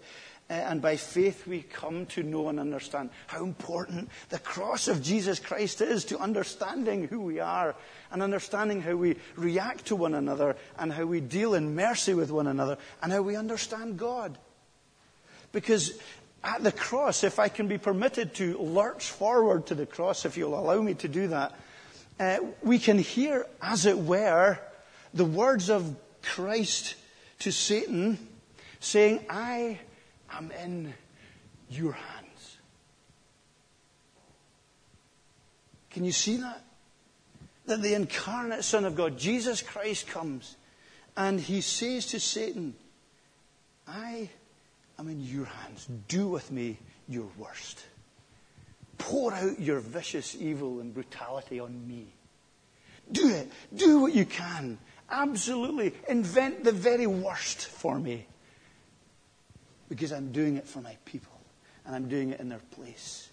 Uh, 0.50 0.54
and 0.54 0.82
by 0.82 0.96
faith, 0.96 1.46
we 1.46 1.62
come 1.62 2.06
to 2.06 2.24
know 2.24 2.48
and 2.48 2.58
understand 2.58 3.10
how 3.28 3.44
important 3.44 4.10
the 4.30 4.40
cross 4.40 4.88
of 4.88 5.04
Jesus 5.04 5.40
Christ 5.40 5.82
is 5.82 6.06
to 6.06 6.18
understanding 6.20 7.08
who 7.08 7.20
we 7.20 7.42
are 7.42 7.76
and 8.12 8.24
understanding 8.24 8.82
how 8.82 8.96
we 8.96 9.18
react 9.36 9.88
to 9.88 9.96
one 9.96 10.14
another 10.14 10.56
and 10.80 10.94
how 10.94 11.04
we 11.04 11.20
deal 11.20 11.54
in 11.54 11.76
mercy 11.76 12.14
with 12.14 12.32
one 12.32 12.48
another 12.48 12.78
and 13.02 13.12
how 13.12 13.22
we 13.22 13.36
understand 13.36 14.00
God. 14.00 14.38
Because 15.52 16.00
at 16.46 16.64
the 16.64 16.72
cross, 16.72 17.26
if 17.26 17.40
I 17.40 17.50
can 17.50 17.68
be 17.68 17.78
permitted 17.78 18.34
to 18.36 18.58
lurch 18.58 19.10
forward 19.10 19.66
to 19.68 19.76
the 19.76 19.86
cross, 19.86 20.24
if 20.24 20.38
you'll 20.38 20.58
allow 20.58 20.82
me 20.82 20.94
to 20.94 21.10
do 21.10 21.28
that, 21.28 21.60
uh, 22.22 22.38
we 22.64 22.80
can 22.80 22.98
hear, 23.00 23.46
as 23.62 23.86
it 23.86 23.98
were, 23.98 24.60
the 25.14 25.26
words 25.26 25.70
of 25.70 25.94
Christ 26.22 26.96
to 27.40 27.52
Satan 27.52 28.18
saying, 28.80 29.26
I 29.30 29.80
am 30.32 30.52
in 30.52 30.94
your 31.70 31.94
hands. 31.94 32.58
Can 35.92 36.06
you 36.06 36.12
see 36.12 36.38
that? 36.38 36.64
That 37.66 37.82
the 37.82 37.94
incarnate 37.94 38.64
Son 38.64 38.86
of 38.86 38.96
God, 38.96 39.18
Jesus 39.18 39.62
Christ, 39.62 40.08
comes 40.08 40.56
and 41.16 41.40
he 41.40 41.62
says 41.62 42.06
to 42.08 42.20
Satan, 42.20 42.76
I 43.88 44.30
am 45.00 45.10
in 45.10 45.20
your 45.22 45.46
hands. 45.46 45.88
Do 46.08 46.28
with 46.28 46.52
me 46.52 46.78
your 47.10 47.28
worst. 47.38 47.84
Pour 48.98 49.34
out 49.34 49.60
your 49.60 49.80
vicious 49.80 50.36
evil 50.40 50.80
and 50.80 50.94
brutality 50.94 51.60
on 51.60 51.88
me. 51.88 52.06
Do 53.12 53.30
it. 53.30 53.52
Do 53.76 54.02
what 54.02 54.14
you 54.14 54.26
can. 54.26 54.78
Absolutely. 55.10 55.94
Invent 56.08 56.64
the 56.64 56.72
very 56.72 57.08
worst 57.08 57.66
for 57.66 57.98
me 57.98 58.28
because 59.90 60.12
I'm 60.12 60.32
doing 60.32 60.58
it 60.58 60.68
for 60.68 60.82
my 60.82 60.96
people 61.06 61.34
and 61.86 61.96
I'm 61.96 62.10
doing 62.10 62.32
it 62.32 62.40
in 62.40 62.50
their 62.50 62.62
place. 62.72 63.30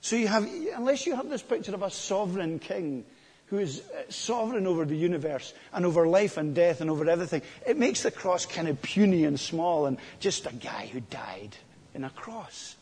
So 0.00 0.16
you 0.16 0.28
have, 0.28 0.48
unless 0.74 1.06
you 1.06 1.16
have 1.16 1.28
this 1.28 1.42
picture 1.42 1.74
of 1.74 1.82
a 1.82 1.90
sovereign 1.90 2.58
king 2.58 3.04
who 3.46 3.58
is 3.58 3.80
uh, 3.80 4.02
sovereign 4.08 4.66
over 4.66 4.84
the 4.84 4.96
universe 4.96 5.54
and 5.72 5.86
over 5.86 6.06
life 6.06 6.36
and 6.36 6.54
death 6.54 6.80
and 6.80 6.90
over 6.90 7.08
everything, 7.08 7.42
it 7.66 7.76
makes 7.76 8.02
the 8.02 8.10
cross 8.10 8.44
kind 8.44 8.68
of 8.68 8.80
puny 8.82 9.24
and 9.24 9.38
small 9.38 9.86
and 9.86 9.98
just 10.20 10.46
a 10.46 10.52
guy 10.52 10.88
who 10.92 11.00
died 11.00 11.56
in 11.94 12.04
a 12.04 12.10
cross. 12.10 12.76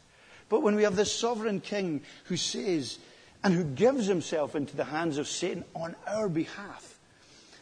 But 0.48 0.62
when 0.62 0.74
we 0.74 0.83
have 0.83 0.96
this 0.96 1.12
sovereign 1.12 1.61
king 1.61 2.03
who 2.24 2.37
says 2.37 2.98
and 3.42 3.53
who 3.53 3.64
gives 3.64 4.07
himself 4.07 4.57
into 4.57 4.77
the 4.77 4.85
hands 4.85 5.18
of 5.18 5.29
Satan 5.29 5.64
on 5.74 5.94
our 6.07 6.29
behalf, 6.29 6.93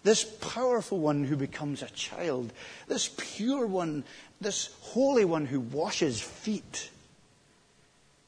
this 0.02 0.24
powerful 0.24 0.98
one 0.98 1.24
who 1.24 1.36
becomes 1.36 1.82
a 1.82 1.90
child, 1.90 2.52
this 2.88 3.10
pure 3.16 3.66
one, 3.66 4.04
this 4.40 4.70
holy 4.80 5.24
one 5.24 5.46
who 5.46 5.60
washes 5.60 6.20
feet, 6.20 6.90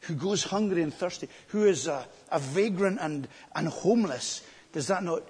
who 0.01 0.15
goes 0.15 0.45
hungry 0.45 0.83
and 0.83 0.95
thirsty, 0.95 1.29
who 1.49 1.65
is 1.65 1.87
a, 1.87 2.07
a 2.31 2.39
vagrant 2.39 2.99
and, 3.01 3.27
and 3.57 3.69
homeless, 3.69 4.47
does 4.73 4.87
that 4.87 5.03
not, 5.03 5.23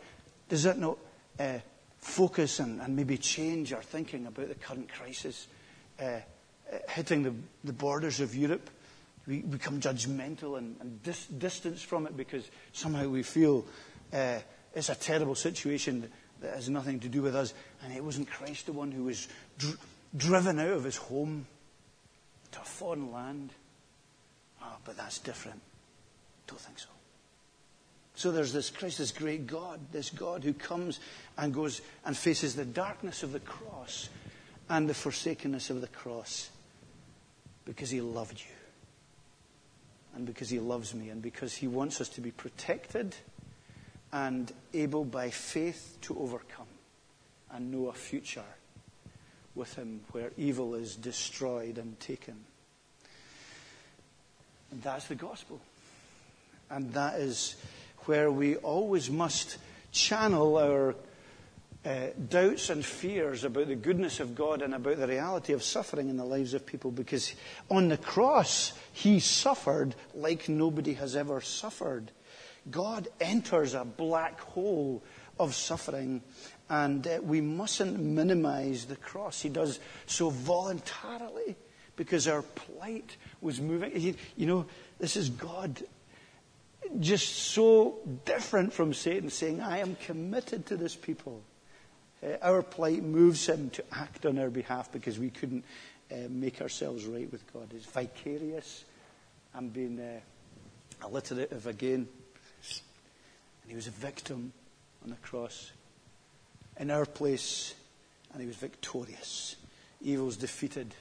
does 0.48 0.64
that 0.64 0.78
not 0.78 0.98
uh, 1.38 1.58
focus 1.98 2.60
and, 2.60 2.80
and, 2.80 2.94
maybe 2.94 3.16
change 3.16 3.72
our 3.72 3.82
thinking 3.82 4.26
about 4.26 4.48
the 4.48 4.54
current 4.54 4.92
crisis 4.92 5.48
uh, 6.00 6.04
uh, 6.04 6.20
hitting 6.90 7.22
the, 7.22 7.34
the, 7.64 7.72
borders 7.72 8.20
of 8.20 8.34
Europe? 8.34 8.68
We 9.26 9.40
become 9.40 9.80
judgmental 9.80 10.58
and, 10.58 10.76
and 10.80 11.02
dis- 11.02 11.26
distanced 11.26 11.86
from 11.86 12.06
it 12.06 12.16
because 12.16 12.50
somehow 12.72 13.08
we 13.08 13.22
feel 13.22 13.64
uh, 14.12 14.38
it's 14.74 14.90
a 14.90 14.94
terrible 14.94 15.34
situation 15.34 16.10
that, 16.44 16.54
has 16.54 16.68
nothing 16.68 17.00
to 17.00 17.08
do 17.08 17.22
with 17.22 17.34
us. 17.34 17.52
And 17.82 17.92
it 17.92 18.04
wasn't 18.04 18.30
Christ 18.30 18.66
the 18.66 18.72
one 18.72 18.92
who 18.92 19.04
was 19.04 19.28
dr- 19.58 19.78
driven 20.16 20.58
out 20.58 20.72
of 20.72 20.84
his 20.84 20.96
home 20.96 21.46
to 22.52 22.60
a 22.60 22.64
foreign 22.64 23.12
land. 23.12 23.50
Oh, 24.62 24.76
but 24.84 24.96
that's 24.96 25.18
different. 25.18 25.60
Don't 26.46 26.60
think 26.60 26.78
so. 26.78 26.88
So 28.14 28.30
there's 28.30 28.52
this 28.52 28.70
Christ, 28.70 28.98
this 28.98 29.10
great 29.10 29.46
God, 29.46 29.80
this 29.90 30.10
God 30.10 30.44
who 30.44 30.52
comes 30.52 31.00
and 31.36 31.52
goes 31.52 31.80
and 32.04 32.16
faces 32.16 32.54
the 32.54 32.64
darkness 32.64 33.22
of 33.22 33.32
the 33.32 33.40
cross 33.40 34.08
and 34.68 34.88
the 34.88 34.94
forsakenness 34.94 35.70
of 35.70 35.80
the 35.80 35.88
cross 35.88 36.50
because 37.64 37.90
he 37.90 38.00
loved 38.00 38.38
you 38.38 38.54
and 40.14 40.26
because 40.26 40.48
he 40.48 40.60
loves 40.60 40.94
me 40.94 41.08
and 41.08 41.20
because 41.20 41.54
he 41.54 41.66
wants 41.66 42.00
us 42.00 42.08
to 42.10 42.20
be 42.20 42.30
protected 42.30 43.16
and 44.14 44.52
able 44.72 45.04
by 45.04 45.28
faith 45.28 45.98
to 46.00 46.16
overcome 46.20 46.68
and 47.50 47.72
know 47.72 47.88
a 47.88 47.92
future 47.92 48.44
with 49.56 49.74
him 49.74 50.00
where 50.12 50.30
evil 50.38 50.76
is 50.76 50.94
destroyed 50.94 51.78
and 51.78 51.98
taken. 51.98 52.36
And 54.70 54.80
that's 54.82 55.08
the 55.08 55.16
gospel. 55.16 55.60
And 56.70 56.92
that 56.92 57.18
is 57.18 57.56
where 58.06 58.30
we 58.30 58.54
always 58.56 59.10
must 59.10 59.58
channel 59.90 60.58
our 60.58 60.94
uh, 61.84 62.06
doubts 62.28 62.70
and 62.70 62.84
fears 62.84 63.42
about 63.42 63.66
the 63.66 63.74
goodness 63.74 64.20
of 64.20 64.36
God 64.36 64.62
and 64.62 64.74
about 64.74 64.98
the 64.98 65.08
reality 65.08 65.52
of 65.52 65.62
suffering 65.64 66.08
in 66.08 66.16
the 66.16 66.24
lives 66.24 66.54
of 66.54 66.64
people 66.64 66.92
because 66.92 67.34
on 67.68 67.88
the 67.88 67.96
cross, 67.96 68.72
He 68.92 69.18
suffered 69.18 69.96
like 70.14 70.48
nobody 70.48 70.94
has 70.94 71.16
ever 71.16 71.40
suffered. 71.40 72.12
God 72.70 73.08
enters 73.20 73.74
a 73.74 73.84
black 73.84 74.40
hole 74.40 75.02
of 75.38 75.54
suffering 75.54 76.22
and 76.68 77.06
uh, 77.06 77.18
we 77.22 77.40
mustn't 77.40 78.00
minimize 78.00 78.86
the 78.86 78.96
cross. 78.96 79.40
He 79.42 79.48
does 79.48 79.78
so 80.06 80.30
voluntarily 80.30 81.56
because 81.96 82.26
our 82.26 82.42
plight 82.42 83.16
was 83.40 83.60
moving. 83.60 83.98
You, 84.00 84.14
you 84.36 84.46
know, 84.46 84.66
this 84.98 85.16
is 85.16 85.28
God 85.28 85.82
just 87.00 87.28
so 87.28 87.98
different 88.24 88.72
from 88.72 88.94
Satan 88.94 89.30
saying, 89.30 89.60
I 89.60 89.78
am 89.78 89.96
committed 89.96 90.66
to 90.66 90.76
this 90.76 90.94
people. 90.94 91.42
Uh, 92.22 92.36
our 92.42 92.62
plight 92.62 93.02
moves 93.02 93.46
him 93.46 93.70
to 93.70 93.84
act 93.92 94.26
on 94.26 94.38
our 94.38 94.50
behalf 94.50 94.90
because 94.90 95.18
we 95.18 95.30
couldn't 95.30 95.64
uh, 96.10 96.16
make 96.28 96.60
ourselves 96.60 97.04
right 97.04 97.30
with 97.30 97.50
God. 97.52 97.68
It's 97.74 97.86
vicarious. 97.86 98.84
I'm 99.54 99.68
being 99.68 100.00
uh, 100.00 101.06
alliterative 101.06 101.66
again. 101.66 102.08
And 103.62 103.70
he 103.70 103.76
was 103.76 103.86
a 103.86 103.90
victim 103.90 104.52
on 105.02 105.10
the 105.10 105.16
cross 105.16 105.72
in 106.78 106.90
our 106.90 107.06
place, 107.06 107.74
and 108.32 108.40
he 108.40 108.46
was 108.46 108.56
victorious. 108.56 109.56
Evil's 110.02 110.36
defeated. 110.36 110.94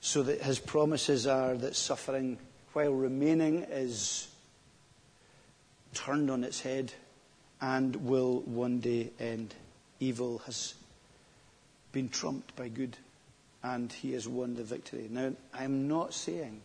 So 0.00 0.22
that 0.22 0.42
his 0.42 0.58
promises 0.58 1.26
are 1.26 1.54
that 1.56 1.74
suffering, 1.74 2.38
while 2.72 2.92
remaining, 2.92 3.66
is 3.68 4.28
turned 5.94 6.30
on 6.30 6.44
its 6.44 6.60
head 6.60 6.92
and 7.60 7.96
will 7.96 8.40
one 8.40 8.78
day 8.78 9.10
end. 9.18 9.54
Evil 9.98 10.38
has 10.46 10.74
been 11.90 12.08
trumped 12.08 12.54
by 12.54 12.68
good 12.68 12.96
and 13.64 13.92
he 13.92 14.12
has 14.12 14.28
won 14.28 14.54
the 14.54 14.62
victory. 14.62 15.08
Now, 15.10 15.32
I'm 15.52 15.88
not 15.88 16.14
saying, 16.14 16.60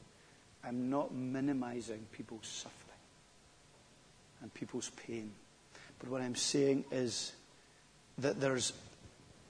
I'm 0.64 0.92
not 0.92 1.12
minimizing 1.12 2.06
people's 2.12 2.46
suffering 2.46 2.83
and 4.44 4.54
people's 4.54 4.92
pain. 5.08 5.32
But 5.98 6.10
what 6.10 6.22
I'm 6.22 6.36
saying 6.36 6.84
is 6.92 7.32
that 8.20 8.40
there's, 8.40 8.74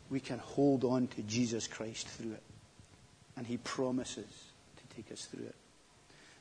we 0.09 0.21
can 0.21 0.39
hold 0.39 0.85
on 0.85 1.07
to 1.07 1.21
Jesus 1.23 1.67
Christ 1.67 2.07
through 2.07 2.31
it. 2.31 2.43
And 3.35 3.45
he 3.45 3.57
promises 3.57 4.25
to 4.77 4.95
take 4.95 5.11
us 5.11 5.25
through 5.25 5.47
it. 5.47 5.55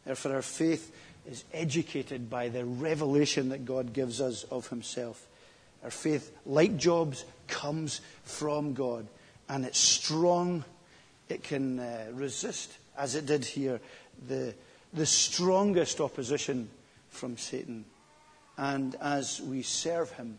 Therefore, 0.05 0.35
our 0.35 0.43
faith 0.43 0.95
is 1.27 1.45
educated 1.53 2.29
by 2.29 2.51
the 2.51 2.65
revelation 2.65 3.49
that 3.49 3.65
God 3.65 3.93
gives 3.93 4.21
us 4.21 4.45
of 4.45 4.69
himself. 4.69 5.27
Our 5.83 5.91
faith, 5.91 6.31
like 6.45 6.77
Job's, 6.77 7.25
comes 7.49 8.03
from 8.25 8.75
God. 8.75 9.07
And 9.49 9.65
it's 9.65 9.79
strong. 9.79 10.65
It 11.29 11.43
can 11.43 11.79
uh, 11.79 12.07
resist, 12.13 12.77
as 12.99 13.15
it 13.15 13.25
did 13.25 13.45
here, 13.45 13.81
the, 14.29 14.55
the 14.93 15.07
strongest 15.07 16.01
opposition 16.01 16.69
from 17.09 17.39
Satan. 17.39 17.87
And 18.57 18.95
as 19.01 19.41
we 19.41 19.63
serve 19.63 20.11
him, 20.13 20.39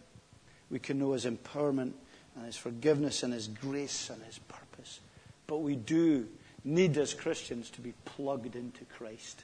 we 0.70 0.80
can 0.80 1.00
know 1.00 1.14
his 1.14 1.26
empowerment 1.26 1.94
and 2.36 2.46
his 2.46 2.58
forgiveness 2.58 3.24
and 3.24 3.34
his 3.34 3.48
grace 3.48 4.10
and 4.10 4.22
his 4.24 4.40
purpose. 4.40 5.00
But 5.48 5.58
we 5.58 5.76
do 5.76 6.28
need, 6.64 6.98
as 6.98 7.14
Christians, 7.14 7.70
to 7.72 7.82
be 7.82 7.94
plugged 8.06 8.56
into 8.56 8.86
Christ. 8.86 9.44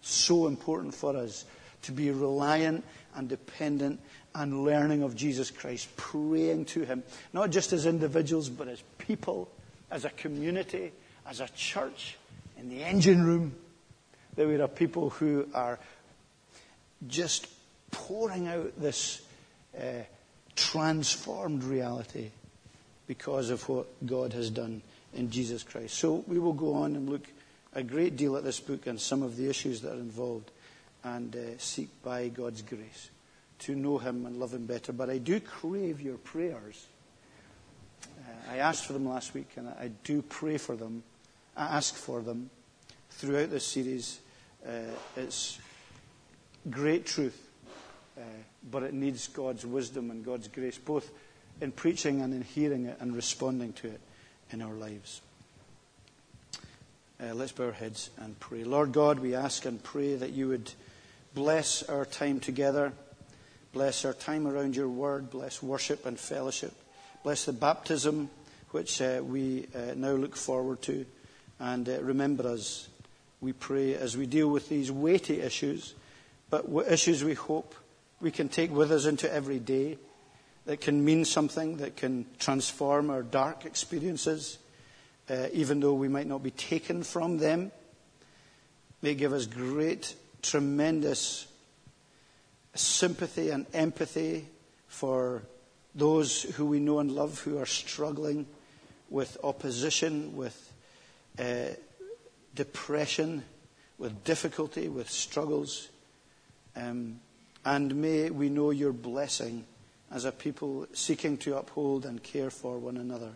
So 0.00 0.46
important 0.46 0.94
for 0.94 1.16
us 1.16 1.44
to 1.82 1.92
be 1.92 2.10
reliant 2.10 2.84
and 3.14 3.28
dependent 3.28 4.00
and 4.34 4.64
learning 4.64 5.02
of 5.02 5.16
Jesus 5.16 5.50
Christ, 5.50 5.88
praying 5.96 6.66
to 6.66 6.84
Him, 6.84 7.02
not 7.32 7.50
just 7.50 7.72
as 7.72 7.86
individuals, 7.86 8.48
but 8.48 8.68
as 8.68 8.82
people, 8.98 9.48
as 9.90 10.04
a 10.04 10.10
community, 10.10 10.92
as 11.26 11.40
a 11.40 11.48
church, 11.48 12.16
in 12.56 12.68
the 12.68 12.82
engine 12.82 13.24
room. 13.24 13.54
That 14.36 14.46
we 14.46 14.60
are 14.60 14.68
people 14.68 15.10
who 15.10 15.48
are 15.54 15.78
just 17.06 17.48
pouring 17.90 18.48
out 18.48 18.80
this 18.80 19.22
uh, 19.76 20.02
transformed 20.56 21.64
reality 21.64 22.30
because 23.06 23.50
of 23.50 23.66
what 23.68 23.86
God 24.06 24.32
has 24.32 24.50
done 24.50 24.82
in 25.14 25.30
Jesus 25.30 25.62
Christ. 25.62 25.94
So 25.94 26.24
we 26.26 26.38
will 26.38 26.52
go 26.52 26.74
on 26.74 26.94
and 26.96 27.08
look 27.08 27.26
a 27.74 27.82
great 27.82 28.16
deal 28.16 28.36
at 28.36 28.44
this 28.44 28.60
book 28.60 28.86
and 28.86 29.00
some 29.00 29.22
of 29.22 29.36
the 29.36 29.48
issues 29.48 29.80
that 29.82 29.92
are 29.92 30.00
involved 30.00 30.50
and 31.04 31.34
uh, 31.34 31.58
seek 31.58 31.88
by 32.02 32.28
God's 32.28 32.62
grace 32.62 33.10
to 33.60 33.74
know 33.74 33.98
Him 33.98 34.26
and 34.26 34.38
love 34.38 34.54
Him 34.54 34.66
better. 34.66 34.92
But 34.92 35.10
I 35.10 35.18
do 35.18 35.40
crave 35.40 36.00
your 36.00 36.18
prayers. 36.18 36.86
Uh, 38.04 38.52
I 38.52 38.56
asked 38.58 38.86
for 38.86 38.92
them 38.92 39.08
last 39.08 39.34
week 39.34 39.50
and 39.56 39.68
I 39.68 39.90
do 40.04 40.22
pray 40.22 40.58
for 40.58 40.76
them. 40.76 41.02
I 41.56 41.76
ask 41.76 41.94
for 41.94 42.20
them 42.20 42.50
throughout 43.10 43.50
this 43.50 43.66
series. 43.66 44.20
Uh, 44.66 44.94
it's 45.16 45.58
great 46.70 47.06
truth, 47.06 47.47
uh, 48.18 48.22
but 48.70 48.82
it 48.82 48.92
needs 48.92 49.28
God's 49.28 49.64
wisdom 49.64 50.10
and 50.10 50.24
God's 50.24 50.48
grace, 50.48 50.76
both 50.76 51.10
in 51.60 51.72
preaching 51.72 52.20
and 52.20 52.34
in 52.34 52.42
hearing 52.42 52.86
it 52.86 52.98
and 53.00 53.14
responding 53.14 53.72
to 53.74 53.88
it 53.88 54.00
in 54.50 54.62
our 54.62 54.74
lives. 54.74 55.20
Uh, 57.20 57.34
let's 57.34 57.52
bow 57.52 57.66
our 57.66 57.72
heads 57.72 58.10
and 58.18 58.38
pray. 58.38 58.64
Lord 58.64 58.92
God, 58.92 59.18
we 59.18 59.34
ask 59.34 59.64
and 59.64 59.82
pray 59.82 60.14
that 60.16 60.30
you 60.30 60.48
would 60.48 60.72
bless 61.34 61.82
our 61.84 62.04
time 62.04 62.40
together, 62.40 62.92
bless 63.72 64.04
our 64.04 64.12
time 64.12 64.46
around 64.46 64.76
your 64.76 64.88
word, 64.88 65.30
bless 65.30 65.62
worship 65.62 66.06
and 66.06 66.18
fellowship, 66.18 66.72
bless 67.22 67.44
the 67.44 67.52
baptism 67.52 68.30
which 68.70 69.00
uh, 69.00 69.20
we 69.22 69.66
uh, 69.74 69.94
now 69.96 70.12
look 70.12 70.36
forward 70.36 70.82
to, 70.82 71.06
and 71.58 71.88
uh, 71.88 72.00
remember 72.02 72.46
us, 72.46 72.88
we 73.40 73.52
pray, 73.52 73.94
as 73.94 74.16
we 74.16 74.26
deal 74.26 74.48
with 74.48 74.68
these 74.68 74.90
weighty 74.92 75.40
issues, 75.40 75.94
but 76.50 76.66
issues 76.88 77.24
we 77.24 77.34
hope 77.34 77.74
we 78.20 78.30
can 78.30 78.48
take 78.48 78.70
with 78.70 78.90
us 78.90 79.06
into 79.06 79.32
every 79.32 79.58
day 79.58 79.98
that 80.66 80.80
can 80.80 81.04
mean 81.04 81.24
something, 81.24 81.78
that 81.78 81.96
can 81.96 82.26
transform 82.38 83.10
our 83.10 83.22
dark 83.22 83.64
experiences 83.64 84.58
uh, 85.30 85.46
even 85.52 85.80
though 85.80 85.94
we 85.94 86.08
might 86.08 86.26
not 86.26 86.42
be 86.42 86.50
taken 86.50 87.02
from 87.02 87.38
them. 87.38 87.70
May 89.02 89.14
give 89.14 89.32
us 89.32 89.46
great, 89.46 90.14
tremendous 90.42 91.46
sympathy 92.74 93.50
and 93.50 93.66
empathy 93.74 94.46
for 94.86 95.42
those 95.94 96.42
who 96.42 96.66
we 96.66 96.80
know 96.80 97.00
and 97.00 97.12
love 97.12 97.40
who 97.40 97.58
are 97.58 97.66
struggling 97.66 98.46
with 99.10 99.36
opposition, 99.42 100.36
with 100.36 100.72
uh, 101.38 101.74
depression, 102.54 103.44
with 103.98 104.24
difficulty, 104.24 104.88
with 104.88 105.10
struggles. 105.10 105.88
Um, 106.76 107.20
and 107.68 107.94
may 107.96 108.30
we 108.30 108.48
know 108.48 108.70
your 108.70 108.94
blessing 108.94 109.66
as 110.10 110.24
a 110.24 110.32
people 110.32 110.86
seeking 110.94 111.36
to 111.36 111.58
uphold 111.58 112.06
and 112.06 112.22
care 112.22 112.48
for 112.48 112.78
one 112.78 112.96
another. 112.96 113.32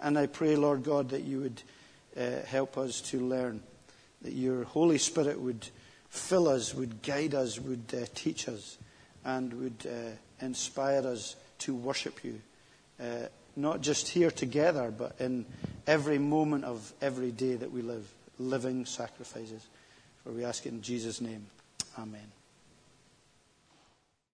And 0.00 0.18
I 0.18 0.26
pray, 0.26 0.56
Lord 0.56 0.82
God, 0.82 1.10
that 1.10 1.22
you 1.22 1.42
would 1.42 1.62
uh, 2.16 2.44
help 2.44 2.76
us 2.76 3.00
to 3.12 3.20
learn, 3.20 3.62
that 4.22 4.32
your 4.32 4.64
Holy 4.64 4.98
Spirit 4.98 5.40
would 5.40 5.68
fill 6.08 6.48
us, 6.48 6.74
would 6.74 7.02
guide 7.02 7.36
us, 7.36 7.60
would 7.60 7.84
uh, 7.94 8.04
teach 8.16 8.48
us, 8.48 8.78
and 9.24 9.54
would 9.54 9.86
uh, 9.86 10.44
inspire 10.44 11.06
us 11.06 11.36
to 11.60 11.72
worship 11.72 12.24
you. 12.24 12.40
Uh, 13.00 13.28
not 13.54 13.80
just 13.80 14.08
here 14.08 14.32
together, 14.32 14.90
but 14.90 15.14
in 15.20 15.46
every 15.86 16.18
moment 16.18 16.64
of 16.64 16.92
every 17.00 17.30
day 17.30 17.54
that 17.54 17.70
we 17.70 17.82
live, 17.82 18.12
living 18.40 18.86
sacrifices. 18.86 19.64
For 20.24 20.32
we 20.32 20.44
ask 20.44 20.66
it 20.66 20.70
in 20.70 20.82
Jesus' 20.82 21.20
name. 21.20 21.46
Amen. 21.96 22.41